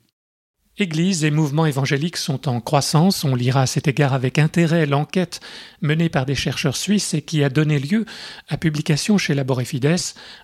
Églises 0.81 1.25
et 1.25 1.31
mouvements 1.31 1.67
évangéliques 1.67 2.17
sont 2.17 2.49
en 2.49 2.61
croissance. 2.61 3.25
On 3.25 3.35
lira 3.35 3.63
à 3.63 3.67
cet 3.67 3.87
égard 3.87 4.15
avec 4.15 4.39
intérêt 4.39 4.87
l'enquête 4.87 5.41
menée 5.83 6.09
par 6.09 6.25
des 6.25 6.35
chercheurs 6.35 6.77
suisses 6.77 7.13
et 7.13 7.21
qui 7.21 7.45
a 7.45 7.51
donné 7.51 7.79
lieu 7.79 8.07
à 8.49 8.57
publication 8.57 9.19
chez 9.19 9.35
Labor 9.35 9.61
Fides 9.63 9.97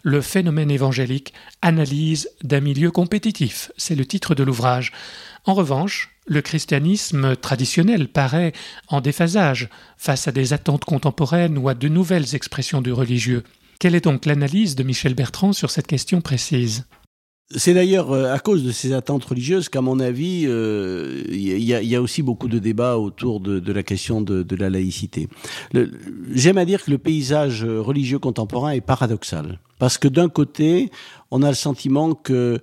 Le 0.02 0.20
phénomène 0.20 0.70
évangélique, 0.70 1.32
analyse 1.62 2.28
d'un 2.44 2.60
milieu 2.60 2.90
compétitif. 2.90 3.72
C'est 3.78 3.94
le 3.94 4.04
titre 4.04 4.34
de 4.34 4.42
l'ouvrage. 4.42 4.92
En 5.46 5.54
revanche, 5.54 6.14
le 6.26 6.42
christianisme 6.42 7.36
traditionnel 7.36 8.08
paraît 8.08 8.52
en 8.88 9.00
déphasage 9.00 9.70
face 9.96 10.28
à 10.28 10.32
des 10.32 10.52
attentes 10.52 10.84
contemporaines 10.84 11.56
ou 11.56 11.68
à 11.68 11.74
de 11.74 11.88
nouvelles 11.88 12.34
expressions 12.34 12.82
du 12.82 12.92
religieux. 12.92 13.42
Quelle 13.78 13.94
est 13.94 14.04
donc 14.04 14.26
l'analyse 14.26 14.76
de 14.76 14.82
Michel 14.82 15.14
Bertrand 15.14 15.52
sur 15.52 15.70
cette 15.70 15.86
question 15.86 16.20
précise? 16.20 16.84
C'est 17.50 17.74
d'ailleurs 17.74 18.10
euh, 18.10 18.32
à 18.32 18.38
cause 18.38 18.64
de 18.64 18.72
ces 18.72 18.92
attentes 18.92 19.24
religieuses 19.24 19.68
qu'à 19.68 19.80
mon 19.80 20.00
avis, 20.00 20.42
il 20.42 20.48
euh, 20.48 21.22
y, 21.30 21.96
a 21.96 22.02
aussi 22.02 22.22
beaucoup 22.22 22.48
de 22.48 22.58
débats 22.58 22.98
autour 22.98 23.40
de, 23.40 23.72
la 23.72 23.82
question 23.82 24.20
de, 24.20 24.42
de 24.42 24.56
la 24.56 24.70
laïcité. 24.70 25.28
J'aime 26.32 26.58
à 26.58 26.64
dire 26.64 26.84
que 26.84 26.90
le 26.90 26.98
paysage 26.98 27.64
religieux 27.64 28.18
contemporain 28.18 28.72
est 28.72 28.80
paradoxal. 28.80 29.60
Parce 29.78 29.98
que 29.98 30.08
d'un 30.08 30.28
côté, 30.28 30.90
on 31.30 31.42
a 31.42 31.48
le 31.48 31.54
sentiment 31.54 32.14
que 32.14 32.58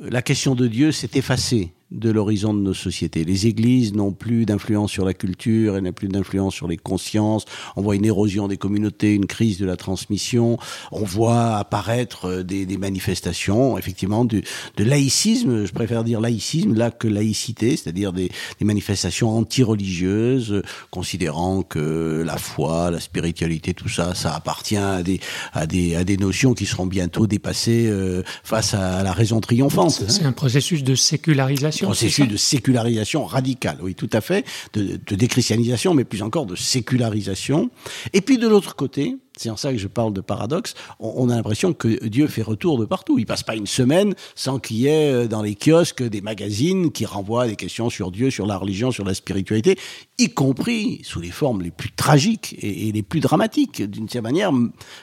la 0.00 0.20
question 0.20 0.54
de 0.54 0.66
Dieu 0.66 0.92
s'est 0.92 1.10
effacée 1.14 1.75
de 1.92 2.10
l'horizon 2.10 2.52
de 2.52 2.58
nos 2.58 2.74
sociétés. 2.74 3.24
Les 3.24 3.46
églises 3.46 3.94
n'ont 3.94 4.12
plus 4.12 4.44
d'influence 4.44 4.90
sur 4.90 5.04
la 5.04 5.14
culture, 5.14 5.76
elles 5.76 5.84
n'ont 5.84 5.92
plus 5.92 6.08
d'influence 6.08 6.52
sur 6.52 6.66
les 6.66 6.76
consciences. 6.76 7.44
On 7.76 7.82
voit 7.82 7.94
une 7.94 8.04
érosion 8.04 8.48
des 8.48 8.56
communautés, 8.56 9.14
une 9.14 9.26
crise 9.26 9.58
de 9.58 9.66
la 9.66 9.76
transmission. 9.76 10.58
On 10.90 11.04
voit 11.04 11.56
apparaître 11.56 12.26
euh, 12.26 12.42
des, 12.42 12.66
des 12.66 12.76
manifestations, 12.76 13.78
effectivement, 13.78 14.24
du, 14.24 14.42
de 14.76 14.84
laïcisme. 14.84 15.64
Je 15.64 15.72
préfère 15.72 16.02
dire 16.02 16.20
laïcisme 16.20 16.74
là 16.74 16.90
que 16.90 17.06
laïcité, 17.06 17.76
c'est-à-dire 17.76 18.12
des, 18.12 18.30
des, 18.58 18.64
manifestations 18.64 19.30
anti-religieuses, 19.36 20.62
considérant 20.90 21.62
que 21.62 22.24
la 22.26 22.36
foi, 22.36 22.90
la 22.90 23.00
spiritualité, 23.00 23.74
tout 23.74 23.88
ça, 23.88 24.14
ça 24.14 24.34
appartient 24.34 24.76
à 24.76 25.04
des, 25.04 25.20
à 25.52 25.68
des, 25.68 25.94
à 25.94 26.02
des 26.02 26.16
notions 26.16 26.54
qui 26.54 26.66
seront 26.66 26.86
bientôt 26.86 27.28
dépassées 27.28 27.86
euh, 27.86 28.24
face 28.42 28.74
à 28.74 29.04
la 29.04 29.12
raison 29.12 29.40
triomphante. 29.40 30.02
C'est 30.08 30.24
un 30.24 30.32
processus 30.32 30.82
de 30.82 30.96
sécularisation 30.96 31.75
Processus 31.84 32.28
de 32.28 32.36
sécularisation 32.36 33.24
radicale, 33.24 33.78
oui, 33.82 33.94
tout 33.94 34.10
à 34.12 34.20
fait, 34.20 34.44
de, 34.72 34.98
de 35.04 35.14
déchristianisation, 35.14 35.94
mais 35.94 36.04
plus 36.04 36.22
encore 36.22 36.46
de 36.46 36.56
sécularisation. 36.56 37.70
Et 38.12 38.20
puis 38.20 38.38
de 38.38 38.48
l'autre 38.48 38.76
côté, 38.76 39.16
c'est 39.36 39.50
en 39.50 39.56
ça 39.56 39.70
que 39.70 39.78
je 39.78 39.86
parle 39.86 40.14
de 40.14 40.22
paradoxe. 40.22 40.74
On, 40.98 41.28
a 41.28 41.36
l'impression 41.36 41.74
que 41.74 42.06
Dieu 42.06 42.26
fait 42.26 42.42
retour 42.42 42.78
de 42.78 42.86
partout. 42.86 43.18
Il 43.18 43.26
passe 43.26 43.42
pas 43.42 43.54
une 43.54 43.66
semaine 43.66 44.14
sans 44.34 44.58
qu'il 44.58 44.78
y 44.78 44.86
ait 44.86 45.12
euh, 45.12 45.28
dans 45.28 45.42
les 45.42 45.54
kiosques 45.54 46.02
des 46.02 46.22
magazines 46.22 46.90
qui 46.90 47.04
renvoient 47.04 47.46
des 47.46 47.56
questions 47.56 47.90
sur 47.90 48.10
Dieu, 48.10 48.30
sur 48.30 48.46
la 48.46 48.56
religion, 48.56 48.90
sur 48.90 49.04
la 49.04 49.12
spiritualité, 49.12 49.78
y 50.18 50.30
compris 50.30 51.00
sous 51.04 51.20
les 51.20 51.30
formes 51.30 51.60
les 51.60 51.70
plus 51.70 51.92
tragiques 51.92 52.56
et, 52.62 52.90
les 52.92 53.02
plus 53.02 53.20
dramatiques. 53.20 53.82
D'une 53.82 54.08
certaine 54.08 54.22
manière, 54.22 54.52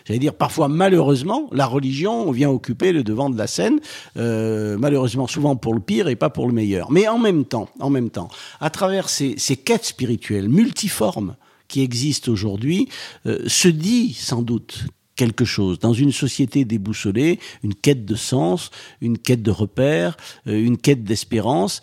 j'allais 0.06 0.20
dire 0.20 0.34
parfois 0.34 0.68
malheureusement, 0.68 1.48
la 1.52 1.68
religion 1.68 2.32
vient 2.32 2.50
occuper 2.50 2.92
le 2.92 3.04
devant 3.04 3.30
de 3.30 3.38
la 3.38 3.46
scène, 3.46 3.80
euh, 4.18 4.78
malheureusement 4.80 5.28
souvent 5.28 5.56
pour 5.56 5.76
le 5.76 5.80
pire 5.80 6.08
et 6.08 6.16
pas 6.16 6.32
pour 6.32 6.48
le 6.48 6.54
meilleur. 6.54 6.92
Mais 6.92 7.08
en 7.08 7.20
même 7.20 7.46
temps, 7.46 7.70
en 7.80 7.92
même 7.92 8.10
temps, 8.10 8.30
à 8.60 8.72
travers 8.72 9.10
ces, 9.10 9.36
ces 9.38 9.58
quêtes 9.58 9.86
spirituelles 9.86 10.50
multiformes, 10.50 11.36
qui 11.74 11.82
existe 11.82 12.28
aujourd'hui 12.28 12.88
euh, 13.26 13.40
se 13.48 13.68
dit 13.68 14.14
sans 14.14 14.44
doute 14.44 14.86
quelque 15.16 15.44
chose. 15.44 15.80
Dans 15.80 15.94
une 15.94 16.12
société 16.12 16.66
déboussolée, 16.66 17.40
une 17.64 17.74
quête 17.74 18.06
de 18.06 18.14
sens, 18.14 18.70
une 19.02 19.18
quête 19.18 19.42
de 19.42 19.50
repères, 19.50 20.16
euh, 20.46 20.64
une 20.64 20.78
quête 20.78 21.04
d'espérance, 21.04 21.82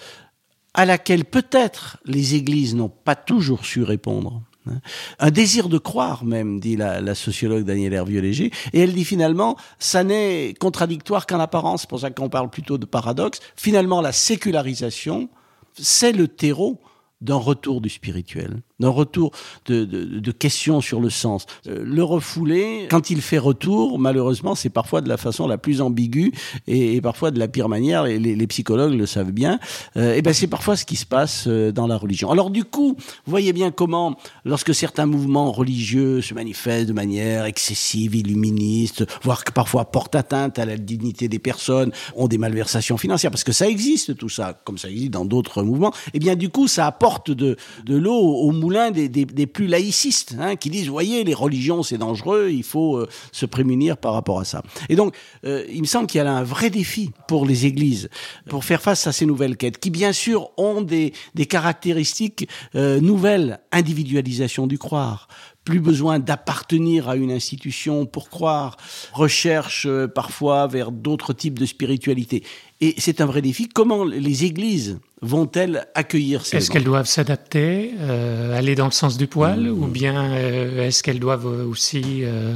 à 0.74 0.84
laquelle 0.84 1.24
peut-être 1.24 1.98
les 2.04 2.36
églises 2.36 2.76
n'ont 2.76 2.88
pas 2.88 3.16
toujours 3.16 3.64
su 3.66 3.82
répondre. 3.82 4.42
Hein. 4.68 4.78
Un 5.18 5.32
désir 5.32 5.68
de 5.68 5.78
croire 5.78 6.24
même, 6.24 6.60
dit 6.60 6.76
la, 6.76 7.14
sociologue 7.16 7.64
Danielle 7.64 7.94
Hervieux-Léger, 7.94 8.52
et 8.72 8.80
elle 8.80 8.92
dit 8.92 9.04
finalement, 9.04 9.56
ça 9.80 10.04
n'est 10.04 10.54
contradictoire 10.60 11.26
qu'en 11.26 11.40
apparence, 11.40 11.80
c'est 11.80 11.90
pour 11.90 11.98
ça 11.98 12.10
qu'on 12.12 12.28
parle 12.28 12.48
plutôt 12.48 12.78
de 12.78 12.86
paradoxe, 12.86 13.40
finalement 13.56 14.00
la 14.00 14.12
sécularisation, 14.12 15.28
c'est 15.74 16.12
le 16.12 16.28
terreau 16.28 16.80
d'un 17.20 17.36
retour 17.36 17.80
du 17.80 17.88
spirituel 17.88 18.62
d'un 18.80 18.88
retour 18.88 19.30
de, 19.66 19.84
de, 19.84 20.32
questions 20.32 20.80
sur 20.80 21.00
le 21.00 21.10
sens. 21.10 21.46
Euh, 21.68 21.82
le 21.84 22.02
refouler, 22.02 22.88
quand 22.90 23.10
il 23.10 23.20
fait 23.20 23.38
retour, 23.38 23.98
malheureusement, 23.98 24.54
c'est 24.54 24.70
parfois 24.70 25.02
de 25.02 25.08
la 25.08 25.18
façon 25.18 25.46
la 25.46 25.58
plus 25.58 25.82
ambiguë 25.82 26.32
et, 26.66 26.96
et 26.96 27.00
parfois 27.00 27.30
de 27.30 27.38
la 27.38 27.46
pire 27.46 27.68
manière, 27.68 28.06
et 28.06 28.18
les, 28.18 28.34
les 28.34 28.46
psychologues 28.46 28.94
le 28.94 29.06
savent 29.06 29.32
bien, 29.32 29.60
euh, 29.96 30.14
et 30.14 30.22
ben 30.22 30.32
c'est 30.32 30.46
parfois 30.46 30.76
ce 30.76 30.86
qui 30.86 30.96
se 30.96 31.04
passe 31.04 31.44
euh, 31.46 31.72
dans 31.72 31.86
la 31.86 31.96
religion. 31.96 32.30
Alors 32.30 32.50
du 32.50 32.64
coup, 32.64 32.96
vous 32.96 33.30
voyez 33.30 33.52
bien 33.52 33.70
comment, 33.70 34.16
lorsque 34.44 34.74
certains 34.74 35.06
mouvements 35.06 35.52
religieux 35.52 36.22
se 36.22 36.32
manifestent 36.32 36.88
de 36.88 36.94
manière 36.94 37.44
excessive, 37.44 38.16
illuministe, 38.16 39.04
voire 39.22 39.44
que 39.44 39.52
parfois 39.52 39.84
portent 39.90 40.14
atteinte 40.14 40.58
à 40.58 40.64
la 40.64 40.78
dignité 40.78 41.28
des 41.28 41.38
personnes, 41.38 41.92
ont 42.16 42.28
des 42.28 42.38
malversations 42.38 42.96
financières, 42.96 43.30
parce 43.30 43.44
que 43.44 43.52
ça 43.52 43.68
existe 43.68 44.16
tout 44.16 44.30
ça, 44.30 44.58
comme 44.64 44.78
ça 44.78 44.88
existe 44.88 45.10
dans 45.10 45.26
d'autres 45.26 45.62
mouvements, 45.62 45.92
et 46.14 46.18
bien 46.18 46.34
du 46.34 46.48
coup, 46.48 46.66
ça 46.66 46.86
apporte 46.86 47.09
de, 47.28 47.56
l'eau 47.88 48.18
au 48.18 48.52
l'un 48.70 48.90
des, 48.90 49.46
plus 49.46 49.66
laïcistes, 49.66 50.36
hein, 50.38 50.56
qui 50.56 50.70
disent, 50.70 50.88
voyez, 50.88 51.24
les 51.24 51.34
religions, 51.34 51.82
c'est 51.82 51.98
dangereux, 51.98 52.50
il 52.50 52.62
faut 52.62 52.96
euh, 52.96 53.08
se 53.32 53.46
prémunir 53.46 53.96
par 53.96 54.12
rapport 54.14 54.40
à 54.40 54.44
ça. 54.44 54.62
Et 54.88 54.96
donc, 54.96 55.16
euh, 55.44 55.64
il 55.72 55.80
me 55.80 55.86
semble 55.86 56.06
qu'il 56.06 56.18
y 56.18 56.24
a 56.24 56.30
un 56.30 56.42
vrai 56.42 56.70
défi 56.70 57.10
pour 57.26 57.46
les 57.46 57.66
églises, 57.66 58.08
pour 58.48 58.64
faire 58.64 58.82
face 58.82 59.06
à 59.06 59.12
ces 59.12 59.26
nouvelles 59.26 59.56
quêtes, 59.56 59.78
qui 59.78 59.90
bien 59.90 60.12
sûr 60.12 60.50
ont 60.56 60.82
des, 60.82 61.12
caractéristiques 61.48 62.48
euh, 62.74 63.00
nouvelles, 63.00 63.60
individualisation 63.72 64.66
du 64.66 64.78
croire, 64.78 65.28
plus 65.64 65.80
besoin 65.80 66.18
d'appartenir 66.18 67.08
à 67.08 67.16
une 67.16 67.30
institution 67.30 68.06
pour 68.06 68.30
croire, 68.30 68.76
recherche 69.12 69.86
euh, 69.86 70.08
parfois 70.08 70.66
vers 70.66 70.90
d'autres 70.90 71.32
types 71.32 71.58
de 71.58 71.66
spiritualité. 71.66 72.42
Et 72.82 72.94
c'est 72.96 73.20
un 73.20 73.26
vrai 73.26 73.42
défi. 73.42 73.68
Comment 73.68 74.04
les 74.04 74.44
églises 74.44 75.00
vont-elles 75.20 75.86
accueillir 75.94 76.46
ces 76.46 76.56
Est-ce 76.56 76.70
qu'elles 76.70 76.82
doivent 76.84 77.06
s'adapter, 77.06 77.92
euh, 77.98 78.56
aller 78.56 78.74
dans 78.74 78.86
le 78.86 78.90
sens 78.90 79.18
du 79.18 79.26
poil, 79.26 79.60
Mmh. 79.60 79.82
ou 79.82 79.86
bien 79.86 80.32
euh, 80.32 80.86
est-ce 80.86 81.02
qu'elles 81.02 81.20
doivent 81.20 81.44
aussi 81.44 82.22
euh, 82.22 82.54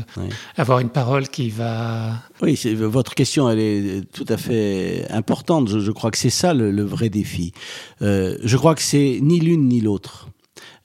avoir 0.56 0.78
une 0.78 0.88
parole 0.88 1.28
qui 1.28 1.50
va... 1.50 2.22
Oui, 2.40 2.58
votre 2.74 3.14
question, 3.14 3.50
elle 3.50 3.58
est 3.58 4.10
tout 4.12 4.24
à 4.30 4.38
fait 4.38 5.06
importante. 5.10 5.68
Je, 5.68 5.78
je 5.78 5.90
crois 5.90 6.10
que 6.10 6.16
c'est 6.18 6.30
ça 6.30 6.54
le, 6.54 6.70
le 6.70 6.82
vrai 6.84 7.10
défi. 7.10 7.52
Je 8.00 8.56
crois 8.56 8.74
que 8.74 8.82
c'est 8.82 9.18
ni 9.20 9.40
l'une 9.40 9.68
ni 9.68 9.82
l'autre. 9.82 10.28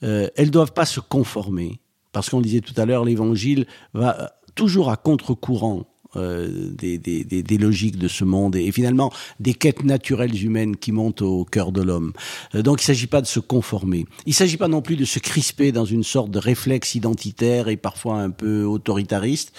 Elles 0.02 0.52
doivent 0.52 0.74
pas 0.74 0.86
se 0.86 1.00
conformer, 1.00 1.80
parce 2.12 2.30
qu'on 2.30 2.42
disait 2.42 2.62
tout 2.62 2.74
à 2.78 2.86
l'heure, 2.86 3.06
l'Évangile 3.06 3.66
va 3.94 4.34
toujours 4.56 4.90
à 4.90 4.98
contre-courant. 4.98 5.86
euh, 6.16 6.72
des, 6.72 7.58
logiques 7.60 7.98
de 7.98 8.08
ce 8.08 8.24
monde 8.24 8.56
et, 8.56 8.66
et 8.66 8.72
finalement 8.72 9.12
des 9.40 9.54
quêtes 9.54 9.84
naturelles 9.84 10.44
humaines 10.44 10.76
qui 10.76 10.92
montent 10.92 11.22
au 11.22 11.46
cœur 11.46 11.72
de 11.72 11.84
l'homme. 11.84 12.14
Euh, 12.56 12.64
donc 12.64 12.82
il 12.82 12.84
ne 12.84 12.86
s'agit 12.88 13.08
pas 13.08 13.22
de 13.22 13.28
se 13.28 13.40
conformer. 13.40 14.06
Il 14.26 14.30
ne 14.30 14.34
s'agit 14.34 14.58
pas 14.58 14.68
non 14.68 14.82
plus 14.82 14.96
de 14.96 15.06
se 15.06 15.20
crisper 15.20 15.72
dans 15.72 15.86
une 15.86 16.04
sorte 16.04 16.32
de 16.32 16.40
réflexe 16.40 16.96
identitaire 16.96 17.68
et 17.68 17.78
parfois 17.78 18.22
un 18.22 18.32
peu 18.32 18.64
autoritariste. 18.64 19.54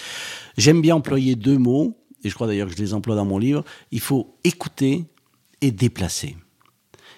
J'aime 0.57 0.81
bien 0.81 0.97
employer 0.97 1.37
deux 1.37 1.59
mots, 1.59 1.97
et 2.25 2.29
je 2.29 2.35
crois 2.35 2.47
d'ailleurs 2.47 2.69
que 2.69 2.75
je 2.75 2.83
les 2.83 2.95
emploie 2.95 3.15
dans 3.15 3.25
mon 3.25 3.39
livre. 3.39 3.65
Il 3.93 4.01
faut 4.01 4.37
écouter 4.45 5.05
et 5.61 5.71
déplacer. 5.71 6.37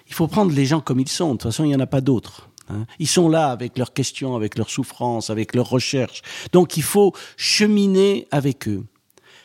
Il 0.07 0.13
faut 0.13 0.27
prendre 0.27 0.53
les 0.53 0.65
gens 0.65 0.79
comme 0.81 0.99
ils 0.99 1.09
sont. 1.09 1.27
De 1.27 1.31
toute 1.33 1.43
façon, 1.43 1.63
il 1.63 1.69
n'y 1.69 1.75
en 1.75 1.79
a 1.79 1.87
pas 1.87 2.01
d'autres. 2.01 2.49
Hein. 2.73 2.85
Ils 2.99 3.07
sont 3.07 3.29
là 3.29 3.51
avec 3.51 3.77
leurs 3.77 3.93
questions, 3.93 4.35
avec 4.35 4.57
leurs 4.57 4.69
souffrances, 4.69 5.29
avec 5.29 5.55
leurs 5.55 5.69
recherches. 5.69 6.21
Donc 6.51 6.77
il 6.77 6.83
faut 6.83 7.13
cheminer 7.37 8.27
avec 8.31 8.67
eux. 8.67 8.83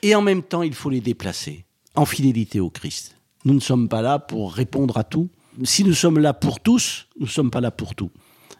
Et 0.02 0.14
en 0.14 0.22
même 0.22 0.42
temps, 0.42 0.62
il 0.62 0.74
faut 0.74 0.90
les 0.90 1.00
déplacer 1.00 1.64
en 1.94 2.04
fidélité 2.04 2.60
au 2.60 2.70
Christ. 2.70 3.16
Nous 3.44 3.54
ne 3.54 3.60
sommes 3.60 3.88
pas 3.88 4.02
là 4.02 4.18
pour 4.18 4.52
répondre 4.52 4.96
à 4.96 5.04
tout. 5.04 5.28
Si 5.64 5.84
nous 5.84 5.94
sommes 5.94 6.18
là 6.18 6.32
pour 6.32 6.60
tous, 6.60 7.06
nous 7.18 7.26
ne 7.26 7.30
sommes 7.30 7.50
pas 7.50 7.60
là 7.60 7.70
pour 7.70 7.94
tout. 7.94 8.10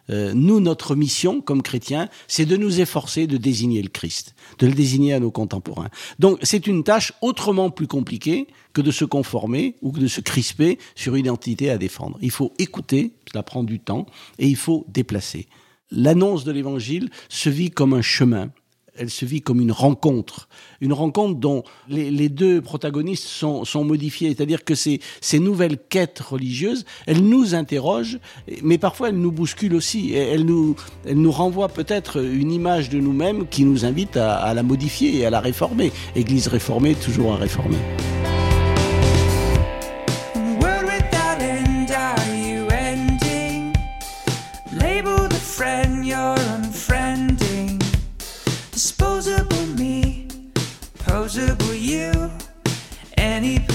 Euh, 0.09 0.33
nous, 0.33 0.59
notre 0.59 0.95
mission 0.95 1.41
comme 1.41 1.61
chrétiens, 1.61 2.09
c'est 2.27 2.45
de 2.45 2.57
nous 2.57 2.81
efforcer 2.81 3.27
de 3.27 3.37
désigner 3.37 3.81
le 3.81 3.89
Christ, 3.89 4.35
de 4.59 4.67
le 4.67 4.73
désigner 4.73 5.13
à 5.13 5.19
nos 5.19 5.31
contemporains. 5.31 5.89
Donc 6.19 6.39
c'est 6.43 6.67
une 6.67 6.83
tâche 6.83 7.13
autrement 7.21 7.69
plus 7.69 7.87
compliquée 7.87 8.47
que 8.73 8.81
de 8.81 8.91
se 8.91 9.05
conformer 9.05 9.75
ou 9.81 9.91
que 9.91 9.99
de 9.99 10.07
se 10.07 10.21
crisper 10.21 10.79
sur 10.95 11.15
une 11.15 11.25
identité 11.25 11.69
à 11.69 11.77
défendre. 11.77 12.17
Il 12.21 12.31
faut 12.31 12.53
écouter, 12.59 13.11
cela 13.31 13.43
prend 13.43 13.63
du 13.63 13.79
temps, 13.79 14.05
et 14.37 14.47
il 14.47 14.55
faut 14.55 14.85
déplacer. 14.87 15.47
L'annonce 15.91 16.43
de 16.43 16.51
l'Évangile 16.51 17.09
se 17.29 17.49
vit 17.49 17.71
comme 17.71 17.93
un 17.93 18.01
chemin 18.01 18.51
elle 18.99 19.09
se 19.09 19.25
vit 19.25 19.41
comme 19.41 19.61
une 19.61 19.71
rencontre, 19.71 20.49
une 20.81 20.93
rencontre 20.93 21.39
dont 21.39 21.63
les, 21.87 22.29
deux 22.29 22.61
protagonistes 22.61 23.23
sont, 23.23 23.65
sont 23.65 23.83
modifiés, 23.83 24.35
c'est-à-dire 24.35 24.63
que 24.63 24.75
ces, 24.75 24.99
ces 25.21 25.39
nouvelles 25.39 25.77
quêtes 25.77 26.19
religieuses, 26.19 26.85
elles 27.07 27.23
nous 27.23 27.55
interrogent, 27.55 28.19
mais 28.61 28.77
parfois 28.77 29.09
elles 29.09 29.19
nous 29.19 29.31
bousculent 29.31 29.75
aussi, 29.75 30.13
elles 30.13 30.45
nous, 30.45 30.75
elles 31.05 31.19
nous 31.19 31.31
renvoient 31.31 31.69
peut-être 31.69 32.21
une 32.21 32.51
image 32.51 32.89
de 32.89 32.99
nous-mêmes 32.99 33.47
qui 33.47 33.63
nous 33.63 33.85
invite 33.85 34.17
à, 34.17 34.35
à 34.35 34.53
la 34.53 34.63
modifier 34.63 35.17
et 35.17 35.25
à 35.25 35.29
la 35.29 35.39
réformer. 35.39 35.91
Église 36.15 36.47
réformée, 36.47 36.93
toujours 36.95 37.33
à 37.33 37.37
réformer. 37.37 37.77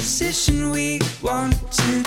Position 0.05 0.71
we 0.71 1.01
want 1.23 1.55
to 1.73 2.04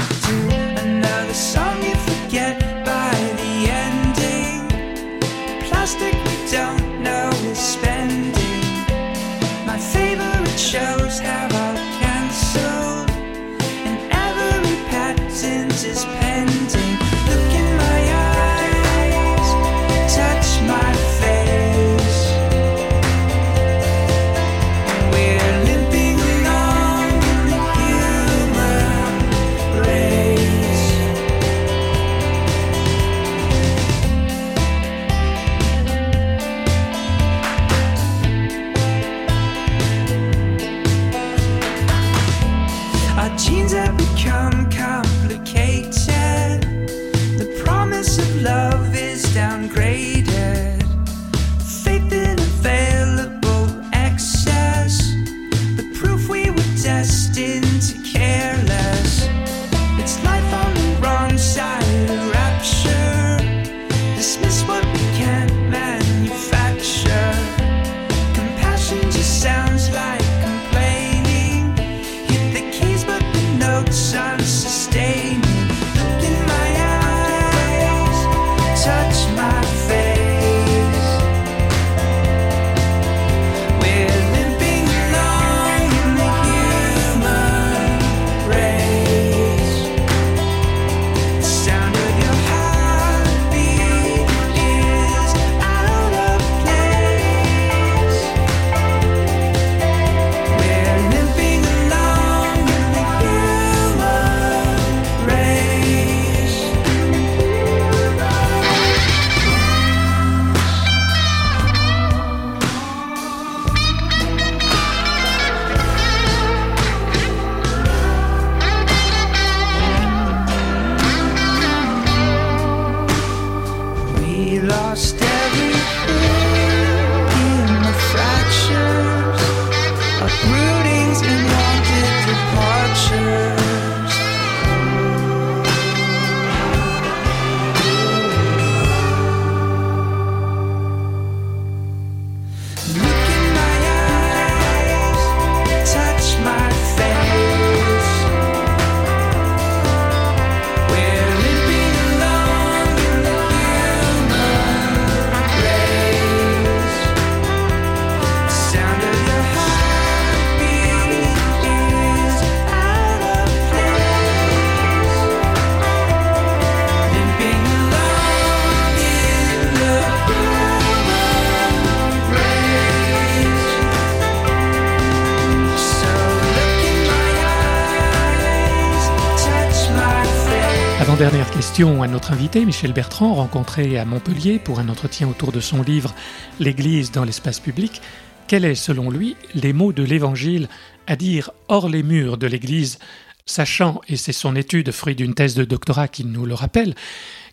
question 181.57 182.03
à 182.03 182.07
notre 182.07 182.33
invité, 182.33 182.63
Michel 182.65 182.93
Bertrand, 182.93 183.33
rencontré 183.33 183.97
à 183.97 184.05
Montpellier 184.05 184.59
pour 184.59 184.77
un 184.77 184.89
entretien 184.89 185.27
autour 185.27 185.51
de 185.51 185.59
son 185.59 185.81
livre 185.81 186.13
L'Église 186.59 187.11
dans 187.11 187.23
l'espace 187.23 187.59
public. 187.59 187.99
Quels 188.45 188.63
est, 188.63 188.75
selon 188.75 189.09
lui, 189.09 189.35
les 189.55 189.73
mots 189.73 189.91
de 189.91 190.03
l'Évangile 190.03 190.69
à 191.07 191.15
dire 191.15 191.49
hors 191.67 191.89
les 191.89 192.03
murs 192.03 192.37
de 192.37 192.45
l'Église, 192.45 192.99
sachant, 193.47 194.01
et 194.07 194.17
c'est 194.17 194.33
son 194.33 194.55
étude, 194.55 194.91
fruit 194.91 195.15
d'une 195.15 195.33
thèse 195.33 195.55
de 195.55 195.63
doctorat 195.63 196.07
qui 196.07 196.25
nous 196.25 196.45
le 196.45 196.53
rappelle, 196.53 196.93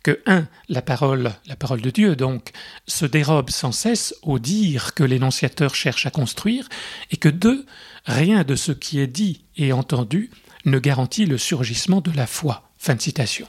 que 0.02 0.20
1. 0.26 0.48
La 0.68 0.82
parole, 0.82 1.32
la 1.46 1.56
parole 1.56 1.80
de 1.80 1.88
Dieu 1.88 2.14
donc, 2.14 2.50
se 2.86 3.06
dérobe 3.06 3.48
sans 3.48 3.72
cesse 3.72 4.14
au 4.22 4.38
dire 4.38 4.92
que 4.92 5.04
l'énonciateur 5.04 5.74
cherche 5.74 6.04
à 6.04 6.10
construire, 6.10 6.68
et 7.10 7.16
que 7.16 7.30
2. 7.30 7.64
Rien 8.04 8.44
de 8.44 8.54
ce 8.54 8.72
qui 8.72 9.00
est 9.00 9.06
dit 9.06 9.44
et 9.56 9.72
entendu 9.72 10.30
ne 10.66 10.78
garantit 10.78 11.24
le 11.24 11.38
surgissement 11.38 12.02
de 12.02 12.10
la 12.10 12.26
foi. 12.26 12.68
Fin 12.76 12.96
de 12.96 13.00
citation. 13.00 13.48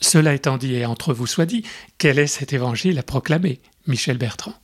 Cela 0.00 0.34
étant 0.34 0.58
dit, 0.58 0.74
et 0.74 0.86
entre 0.86 1.14
vous 1.14 1.26
soit 1.26 1.46
dit, 1.46 1.62
quel 1.98 2.18
est 2.18 2.26
cet 2.26 2.52
évangile 2.52 2.98
à 2.98 3.02
proclamer 3.02 3.60
Michel 3.86 4.18
Bertrand? 4.18 4.54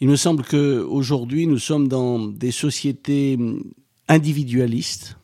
Il 0.00 0.08
me 0.08 0.16
semble 0.16 0.42
qu'aujourd'hui, 0.44 1.46
nous 1.46 1.58
sommes 1.58 1.86
dans 1.86 2.18
des 2.18 2.50
sociétés 2.50 3.38
individualistes 4.08 5.16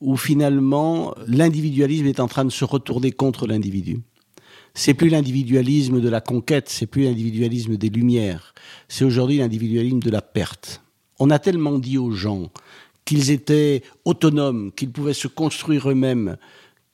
où 0.00 0.16
finalement 0.16 1.14
l'individualisme 1.26 2.06
est 2.06 2.20
en 2.20 2.28
train 2.28 2.44
de 2.44 2.50
se 2.50 2.64
retourner 2.64 3.12
contre 3.12 3.46
l'individu. 3.46 4.00
C'est 4.74 4.94
plus 4.94 5.08
l'individualisme 5.08 6.00
de 6.00 6.08
la 6.08 6.20
conquête, 6.20 6.68
c'est 6.68 6.86
plus 6.86 7.04
l'individualisme 7.04 7.76
des 7.76 7.88
lumières, 7.88 8.54
c'est 8.88 9.04
aujourd'hui 9.04 9.38
l'individualisme 9.38 10.00
de 10.00 10.10
la 10.10 10.20
perte. 10.20 10.82
On 11.18 11.30
a 11.30 11.38
tellement 11.38 11.78
dit 11.78 11.96
aux 11.96 12.10
gens 12.10 12.50
qu'ils 13.06 13.30
étaient 13.30 13.82
autonomes, 14.04 14.72
qu'ils 14.72 14.90
pouvaient 14.90 15.14
se 15.14 15.28
construire 15.28 15.90
eux-mêmes, 15.90 16.36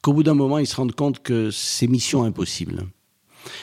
qu'au 0.02 0.12
bout 0.12 0.22
d'un 0.22 0.34
moment, 0.34 0.58
ils 0.58 0.66
se 0.66 0.76
rendent 0.76 0.94
compte 0.94 1.22
que 1.22 1.50
c'est 1.50 1.86
mission 1.86 2.24
impossible. 2.24 2.86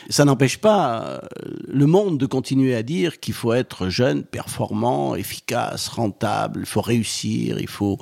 Ça 0.09 0.25
n'empêche 0.25 0.57
pas 0.57 1.03
euh, 1.03 1.19
le 1.67 1.85
monde 1.85 2.17
de 2.17 2.25
continuer 2.25 2.75
à 2.75 2.83
dire 2.83 3.19
qu'il 3.19 3.33
faut 3.33 3.53
être 3.53 3.89
jeune, 3.89 4.23
performant, 4.23 5.15
efficace, 5.15 5.87
rentable, 5.87 6.61
il 6.61 6.65
faut 6.65 6.81
réussir, 6.81 7.59
il 7.59 7.67
faut. 7.67 7.97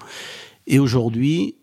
Et 0.65 0.79
aujourd'hui, 0.79 1.55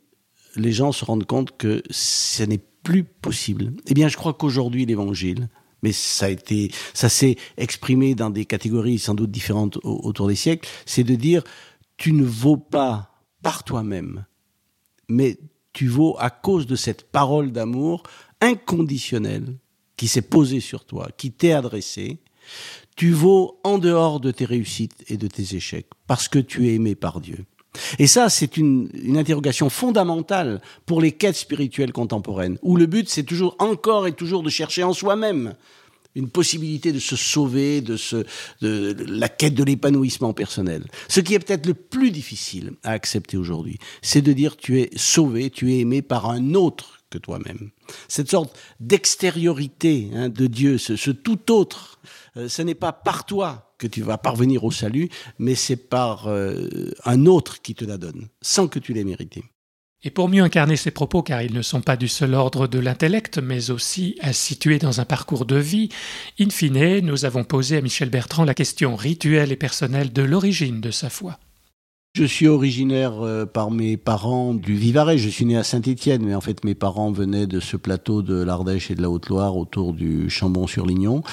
les 0.56 0.72
gens 0.72 0.92
se 0.92 1.04
rendent 1.04 1.26
compte 1.26 1.56
que 1.56 1.82
ce 1.90 2.42
n'est 2.42 2.62
plus 2.82 3.04
possible. 3.04 3.72
Eh 3.88 3.94
bien, 3.94 4.08
je 4.08 4.16
crois 4.16 4.34
qu'aujourd'hui, 4.34 4.86
l'évangile, 4.86 5.48
mais 5.82 5.92
ça 5.92 6.26
a 6.26 6.28
été, 6.28 6.70
ça 6.92 7.08
s'est 7.08 7.36
exprimé 7.56 8.14
dans 8.14 8.30
des 8.30 8.44
catégories 8.44 8.98
sans 8.98 9.14
doute 9.14 9.30
différentes 9.30 9.78
autour 9.82 10.28
des 10.28 10.36
siècles, 10.36 10.68
c'est 10.86 11.04
de 11.04 11.14
dire, 11.14 11.42
tu 11.96 12.12
ne 12.12 12.24
vaux 12.24 12.56
pas 12.56 13.10
par 13.42 13.64
toi-même, 13.64 14.24
mais 15.08 15.38
tu 15.74 15.88
vaux 15.88 16.16
à 16.18 16.30
cause 16.30 16.66
de 16.66 16.76
cette 16.76 17.10
parole 17.10 17.52
d'amour 17.52 18.04
inconditionnelle 18.40 19.56
qui 19.96 20.08
s'est 20.08 20.22
posée 20.22 20.60
sur 20.60 20.86
toi, 20.86 21.08
qui 21.16 21.30
t'est 21.30 21.52
adressée. 21.52 22.18
Tu 22.96 23.10
vaux 23.10 23.60
en 23.64 23.78
dehors 23.78 24.20
de 24.20 24.30
tes 24.30 24.44
réussites 24.44 25.04
et 25.08 25.16
de 25.16 25.26
tes 25.26 25.56
échecs, 25.56 25.88
parce 26.06 26.28
que 26.28 26.38
tu 26.38 26.68
es 26.68 26.74
aimé 26.74 26.94
par 26.94 27.20
Dieu. 27.20 27.44
Et 27.98 28.06
ça, 28.06 28.28
c'est 28.28 28.56
une, 28.56 28.88
une, 28.94 29.18
interrogation 29.18 29.68
fondamentale 29.68 30.60
pour 30.86 31.00
les 31.00 31.10
quêtes 31.10 31.34
spirituelles 31.34 31.92
contemporaines, 31.92 32.56
où 32.62 32.76
le 32.76 32.86
but, 32.86 33.08
c'est 33.08 33.24
toujours 33.24 33.56
encore 33.58 34.06
et 34.06 34.12
toujours 34.12 34.44
de 34.44 34.50
chercher 34.50 34.84
en 34.84 34.92
soi-même 34.92 35.54
une 36.14 36.28
possibilité 36.28 36.92
de 36.92 36.98
se 36.98 37.16
sauver, 37.16 37.80
de, 37.80 37.96
la 38.60 39.28
quête 39.28 39.54
de 39.54 39.64
l'épanouissement 39.64 40.32
personnel. 40.32 40.84
Ce 41.08 41.20
qui 41.20 41.34
est 41.34 41.38
peut-être 41.38 41.66
le 41.66 41.74
plus 41.74 42.10
difficile 42.10 42.72
à 42.82 42.92
accepter 42.92 43.36
aujourd'hui, 43.36 43.78
c'est 44.02 44.22
de 44.22 44.32
dire 44.32 44.56
tu 44.56 44.80
es 44.80 44.90
sauvé, 44.96 45.50
tu 45.50 45.72
es 45.72 45.80
aimé 45.80 46.02
par 46.02 46.30
un 46.30 46.54
autre 46.54 47.04
que 47.10 47.18
toi-même. 47.18 47.70
Cette 48.08 48.30
sorte 48.30 48.58
d'extériorité 48.80 50.10
hein, 50.14 50.28
de 50.28 50.46
Dieu, 50.46 50.78
ce, 50.78 50.96
ce, 50.96 51.10
tout 51.10 51.52
autre, 51.52 52.00
euh, 52.36 52.48
ce 52.48 52.62
n'est 52.62 52.74
pas 52.74 52.92
par 52.92 53.26
toi 53.26 53.74
que 53.78 53.86
tu 53.86 54.02
vas 54.02 54.18
parvenir 54.18 54.64
au 54.64 54.70
salut, 54.70 55.10
mais 55.38 55.54
c'est 55.54 55.76
par 55.76 56.26
euh, 56.28 56.90
un 57.04 57.26
autre 57.26 57.60
qui 57.62 57.74
te 57.74 57.84
la 57.84 57.98
donne, 57.98 58.28
sans 58.40 58.68
que 58.68 58.78
tu 58.78 58.92
l'aies 58.92 59.04
mérité. 59.04 59.44
Et 60.04 60.10
pour 60.10 60.28
mieux 60.28 60.42
incarner 60.42 60.76
ces 60.76 60.90
propos, 60.90 61.22
car 61.22 61.40
ils 61.40 61.54
ne 61.54 61.62
sont 61.62 61.80
pas 61.80 61.96
du 61.96 62.08
seul 62.08 62.34
ordre 62.34 62.66
de 62.66 62.78
l'intellect, 62.78 63.38
mais 63.38 63.70
aussi 63.70 64.16
à 64.20 64.34
situer 64.34 64.78
dans 64.78 65.00
un 65.00 65.06
parcours 65.06 65.46
de 65.46 65.56
vie, 65.56 65.88
in 66.38 66.50
fine, 66.50 67.00
nous 67.00 67.24
avons 67.24 67.42
posé 67.42 67.78
à 67.78 67.80
Michel 67.80 68.10
Bertrand 68.10 68.44
la 68.44 68.54
question 68.54 68.96
rituelle 68.96 69.50
et 69.50 69.56
personnelle 69.56 70.12
de 70.12 70.22
l'origine 70.22 70.82
de 70.82 70.90
sa 70.90 71.08
foi. 71.08 71.38
Je 72.16 72.22
suis 72.22 72.46
originaire 72.46 73.24
euh, 73.24 73.44
par 73.44 73.72
mes 73.72 73.96
parents 73.96 74.54
du 74.54 74.76
Vivarais. 74.76 75.18
Je 75.18 75.28
suis 75.28 75.44
né 75.46 75.56
à 75.56 75.64
Saint-Étienne, 75.64 76.22
mais 76.24 76.36
en 76.36 76.40
fait 76.40 76.62
mes 76.62 76.76
parents 76.76 77.10
venaient 77.10 77.48
de 77.48 77.58
ce 77.58 77.76
plateau 77.76 78.22
de 78.22 78.40
l'Ardèche 78.40 78.92
et 78.92 78.94
de 78.94 79.02
la 79.02 79.10
Haute-Loire 79.10 79.56
autour 79.56 79.92
du 79.92 80.30
Chambon-sur-Lignon. 80.30 81.24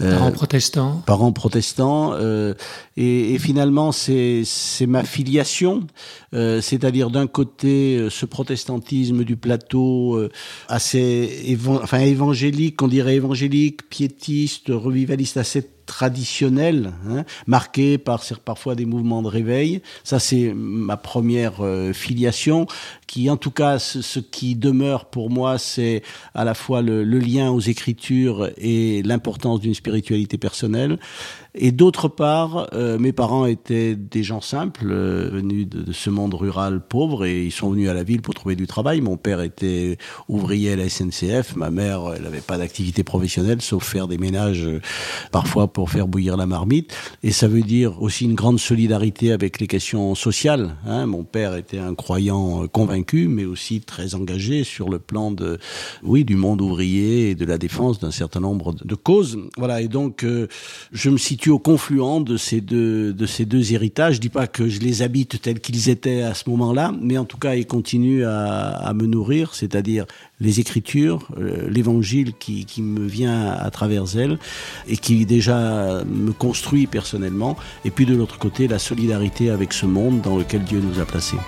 Euh, 0.00 0.16
parents 0.16 0.30
protestants. 0.30 1.02
Parents 1.06 1.32
protestants. 1.32 2.12
Euh, 2.12 2.54
et, 2.96 3.34
et, 3.34 3.38
finalement, 3.40 3.90
c'est 3.90 4.44
ma 4.86 5.02
filiation, 5.02 5.88
euh, 6.34 6.60
c'est-à-dire 6.60 7.10
d'un 7.10 7.26
côté 7.26 8.06
ce 8.08 8.24
protestantisme 8.24 9.24
du 9.24 9.36
plateau 9.36 10.20
assez 10.68 11.42
évan 11.46 11.80
enfin 11.82 11.98
évangélique, 11.98 12.80
on 12.80 12.86
dirait 12.86 13.16
évangélique, 13.16 13.88
piétiste, 13.88 14.66
revivaliste, 14.68 15.36
assez 15.36 15.68
traditionnel, 15.88 16.92
hein, 17.08 17.24
marqué 17.46 17.98
par 17.98 18.22
parfois 18.44 18.76
des 18.76 18.84
mouvements 18.84 19.22
de 19.22 19.28
réveil. 19.28 19.82
Ça, 20.04 20.20
c'est 20.20 20.52
ma 20.54 20.96
première 20.96 21.64
euh, 21.64 21.92
filiation, 21.92 22.66
qui, 23.08 23.30
en 23.30 23.36
tout 23.36 23.50
cas, 23.50 23.80
ce, 23.80 24.20
qui 24.20 24.54
demeure 24.54 25.06
pour 25.06 25.30
moi, 25.30 25.58
c'est 25.58 26.02
à 26.34 26.44
la 26.44 26.54
fois 26.54 26.82
le, 26.82 27.02
lien 27.02 27.50
aux 27.50 27.58
Écritures 27.58 28.50
et 28.58 29.02
l'importance 29.02 29.60
d'une 29.60 29.74
spiritualité 29.74 30.38
personnelle. 30.38 31.00
Et 31.54 31.72
d'autre 31.72 32.06
part, 32.06 32.68
euh, 32.74 32.98
mes 32.98 33.12
parents 33.12 33.46
étaient 33.46 33.96
des 33.96 34.22
gens 34.22 34.42
simples, 34.42 34.86
euh, 34.90 35.30
venus 35.32 35.68
de, 35.68 35.90
ce 35.92 36.10
monde 36.10 36.34
rural 36.34 36.80
pauvre, 36.86 37.24
et 37.24 37.46
ils 37.46 37.50
sont 37.50 37.70
venus 37.70 37.88
à 37.88 37.94
la 37.94 38.04
ville 38.04 38.20
pour 38.20 38.34
trouver 38.34 38.54
du 38.54 38.66
travail. 38.66 39.00
Mon 39.00 39.16
père 39.16 39.40
était 39.40 39.96
ouvrier 40.28 40.74
à 40.74 40.76
la 40.76 40.88
SNCF, 40.88 41.56
ma 41.56 41.70
mère, 41.70 42.12
elle 42.14 42.22
n'avait 42.22 42.42
pas 42.42 42.58
d'activité 42.58 43.02
professionnelle, 43.02 43.62
sauf 43.62 43.84
faire 43.84 44.06
des 44.06 44.18
ménages, 44.18 44.66
euh, 44.66 44.80
parfois 45.32 45.72
pour 45.72 45.90
faire 45.90 46.06
bouillir 46.06 46.36
la 46.36 46.46
marmite. 46.46 46.94
Et 47.22 47.32
ça 47.32 47.48
veut 47.48 47.62
dire 47.62 48.00
aussi 48.02 48.26
une 48.26 48.34
grande 48.34 48.60
solidarité 48.60 49.32
avec 49.32 49.58
les 49.58 49.66
questions 49.66 50.14
sociales. 50.14 50.76
Hein. 50.86 51.06
Mon 51.06 51.24
père 51.24 51.56
était 51.56 51.78
un 51.78 51.94
croyant 51.94 52.64
euh, 52.64 52.66
mais 53.28 53.44
aussi 53.44 53.80
très 53.80 54.14
engagé 54.14 54.64
sur 54.64 54.88
le 54.88 54.98
plan 54.98 55.30
de, 55.30 55.58
oui, 56.02 56.24
du 56.24 56.36
monde 56.36 56.60
ouvrier 56.60 57.30
et 57.30 57.34
de 57.34 57.44
la 57.44 57.58
défense 57.58 57.98
d'un 58.00 58.10
certain 58.10 58.40
nombre 58.40 58.74
de 58.84 58.94
causes. 58.94 59.38
Voilà, 59.56 59.80
et 59.80 59.88
donc 59.88 60.24
euh, 60.24 60.48
je 60.92 61.10
me 61.10 61.18
situe 61.18 61.50
au 61.50 61.58
confluent 61.58 62.22
de 62.24 62.36
ces 62.36 62.60
deux 62.60 63.72
héritages. 63.72 64.16
Je 64.16 64.20
dis 64.20 64.28
pas 64.28 64.46
que 64.46 64.68
je 64.68 64.80
les 64.80 65.02
habite 65.02 65.40
tels 65.40 65.60
qu'ils 65.60 65.88
étaient 65.88 66.22
à 66.22 66.34
ce 66.34 66.48
moment-là, 66.50 66.92
mais 67.00 67.18
en 67.18 67.24
tout 67.24 67.38
cas 67.38 67.54
ils 67.54 67.66
continuent 67.66 68.24
à, 68.24 68.92
me 68.94 69.06
nourrir, 69.06 69.54
c'est-à-dire 69.54 70.06
les 70.40 70.60
Écritures, 70.60 71.28
euh, 71.38 71.68
l'Évangile 71.68 72.32
qui 72.38 72.82
me 72.82 73.06
vient 73.06 73.50
à 73.50 73.70
travers 73.70 74.04
elles 74.16 74.38
et 74.88 74.96
qui 74.96 75.26
déjà 75.26 76.02
me 76.04 76.32
construit 76.32 76.86
personnellement, 76.86 77.56
et 77.84 77.90
puis 77.90 78.06
de 78.06 78.14
l'autre 78.14 78.38
côté 78.38 78.68
la 78.68 78.78
solidarité 78.78 79.50
avec 79.50 79.72
ce 79.72 79.86
monde 79.86 80.20
dans 80.22 80.36
lequel 80.36 80.64
Dieu 80.64 80.80
nous 80.80 81.00
a 81.00 81.04
placés. 81.04 81.38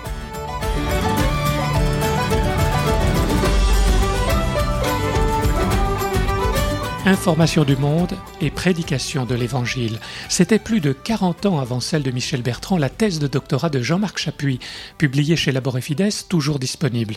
Information 7.07 7.63
du 7.63 7.75
monde 7.75 8.15
et 8.41 8.51
prédication 8.51 9.25
de 9.25 9.33
l'Évangile. 9.33 9.97
C'était 10.29 10.59
plus 10.59 10.81
de 10.81 10.93
40 10.93 11.47
ans 11.47 11.59
avant 11.59 11.79
celle 11.79 12.03
de 12.03 12.11
Michel 12.11 12.43
Bertrand, 12.43 12.77
la 12.77 12.89
thèse 12.89 13.17
de 13.17 13.25
doctorat 13.25 13.71
de 13.71 13.81
Jean-Marc 13.81 14.19
Chapuis, 14.19 14.59
publiée 14.99 15.35
chez 15.35 15.51
Labor 15.51 15.79
Fides, 15.79 16.27
toujours 16.29 16.59
disponible. 16.59 17.15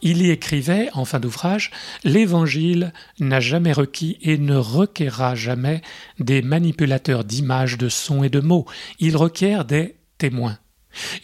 Il 0.00 0.22
y 0.22 0.30
écrivait, 0.30 0.88
en 0.94 1.04
fin 1.04 1.20
d'ouvrage, 1.20 1.70
L'Évangile 2.02 2.94
n'a 3.20 3.40
jamais 3.40 3.72
requis 3.72 4.16
et 4.22 4.38
ne 4.38 4.56
requerra 4.56 5.34
jamais 5.34 5.82
des 6.18 6.40
manipulateurs 6.40 7.24
d'images, 7.24 7.76
de 7.76 7.90
sons 7.90 8.24
et 8.24 8.30
de 8.30 8.40
mots. 8.40 8.64
Il 9.00 9.18
requiert 9.18 9.66
des 9.66 9.96
témoins 10.16 10.56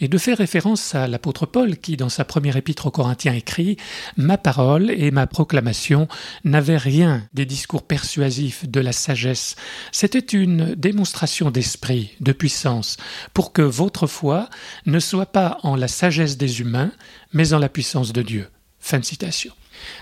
et 0.01 0.07
de 0.07 0.17
faire 0.17 0.37
référence 0.37 0.95
à 0.95 1.07
l'apôtre 1.07 1.45
Paul 1.45 1.77
qui, 1.77 1.97
dans 1.97 2.09
sa 2.09 2.25
première 2.25 2.57
épître 2.57 2.87
aux 2.87 2.91
Corinthiens, 2.91 3.33
écrit 3.33 3.77
Ma 4.17 4.37
parole 4.37 4.91
et 4.91 5.11
ma 5.11 5.27
proclamation 5.27 6.07
n'avaient 6.43 6.77
rien 6.77 7.27
des 7.33 7.45
discours 7.45 7.83
persuasifs 7.83 8.67
de 8.69 8.79
la 8.79 8.91
sagesse, 8.91 9.55
c'était 9.91 10.19
une 10.19 10.75
démonstration 10.75 11.51
d'esprit, 11.51 12.11
de 12.19 12.31
puissance, 12.31 12.97
pour 13.33 13.53
que 13.53 13.61
votre 13.61 14.07
foi 14.07 14.49
ne 14.85 14.99
soit 14.99 15.25
pas 15.25 15.57
en 15.63 15.75
la 15.75 15.87
sagesse 15.87 16.37
des 16.37 16.61
humains, 16.61 16.91
mais 17.33 17.53
en 17.53 17.59
la 17.59 17.69
puissance 17.69 18.13
de 18.13 18.21
Dieu. 18.21 18.47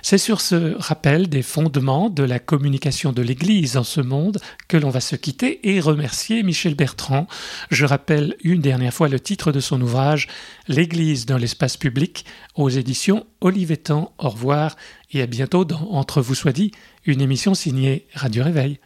C'est 0.02 0.18
sur 0.18 0.42
ce 0.42 0.76
rappel 0.78 1.30
des 1.30 1.42
fondements 1.42 2.10
de 2.10 2.24
la 2.24 2.40
communication 2.40 3.12
de 3.12 3.22
l'Église 3.22 3.78
en 3.78 3.84
ce 3.84 4.02
monde 4.02 4.40
que 4.68 4.78
l'on 4.78 4.90
va 4.90 5.00
se 5.00 5.16
quitter 5.16 5.70
et 5.70 5.80
remercier 5.80 6.44
Michel 6.44 6.76
Bertrand. 6.76 7.28
Je 7.70 7.86
rappelle 7.86 8.36
une 8.44 8.62
dernière 8.62 8.94
fois 8.94 9.10
le 9.10 9.20
titre 9.20 9.52
de 9.52 9.60
son 9.60 9.82
ouvrage 9.82 10.28
L'Église 10.68 11.26
dans 11.26 11.38
l'espace 11.38 11.78
public 11.78 12.26
aux 12.56 12.70
éditions 12.70 13.26
Olivetan. 13.42 14.14
Au 14.18 14.30
revoir 14.30 14.76
et 15.12 15.22
à 15.22 15.28
bientôt 15.28 15.66
dans 15.66 15.92
Entre 15.92 16.22
vous 16.22 16.36
soit 16.36 16.52
dit, 16.52 16.72
une 17.06 17.22
émission 17.22 17.54
signée 17.54 18.08
Radio 18.14 18.44
Réveil. 18.44 18.80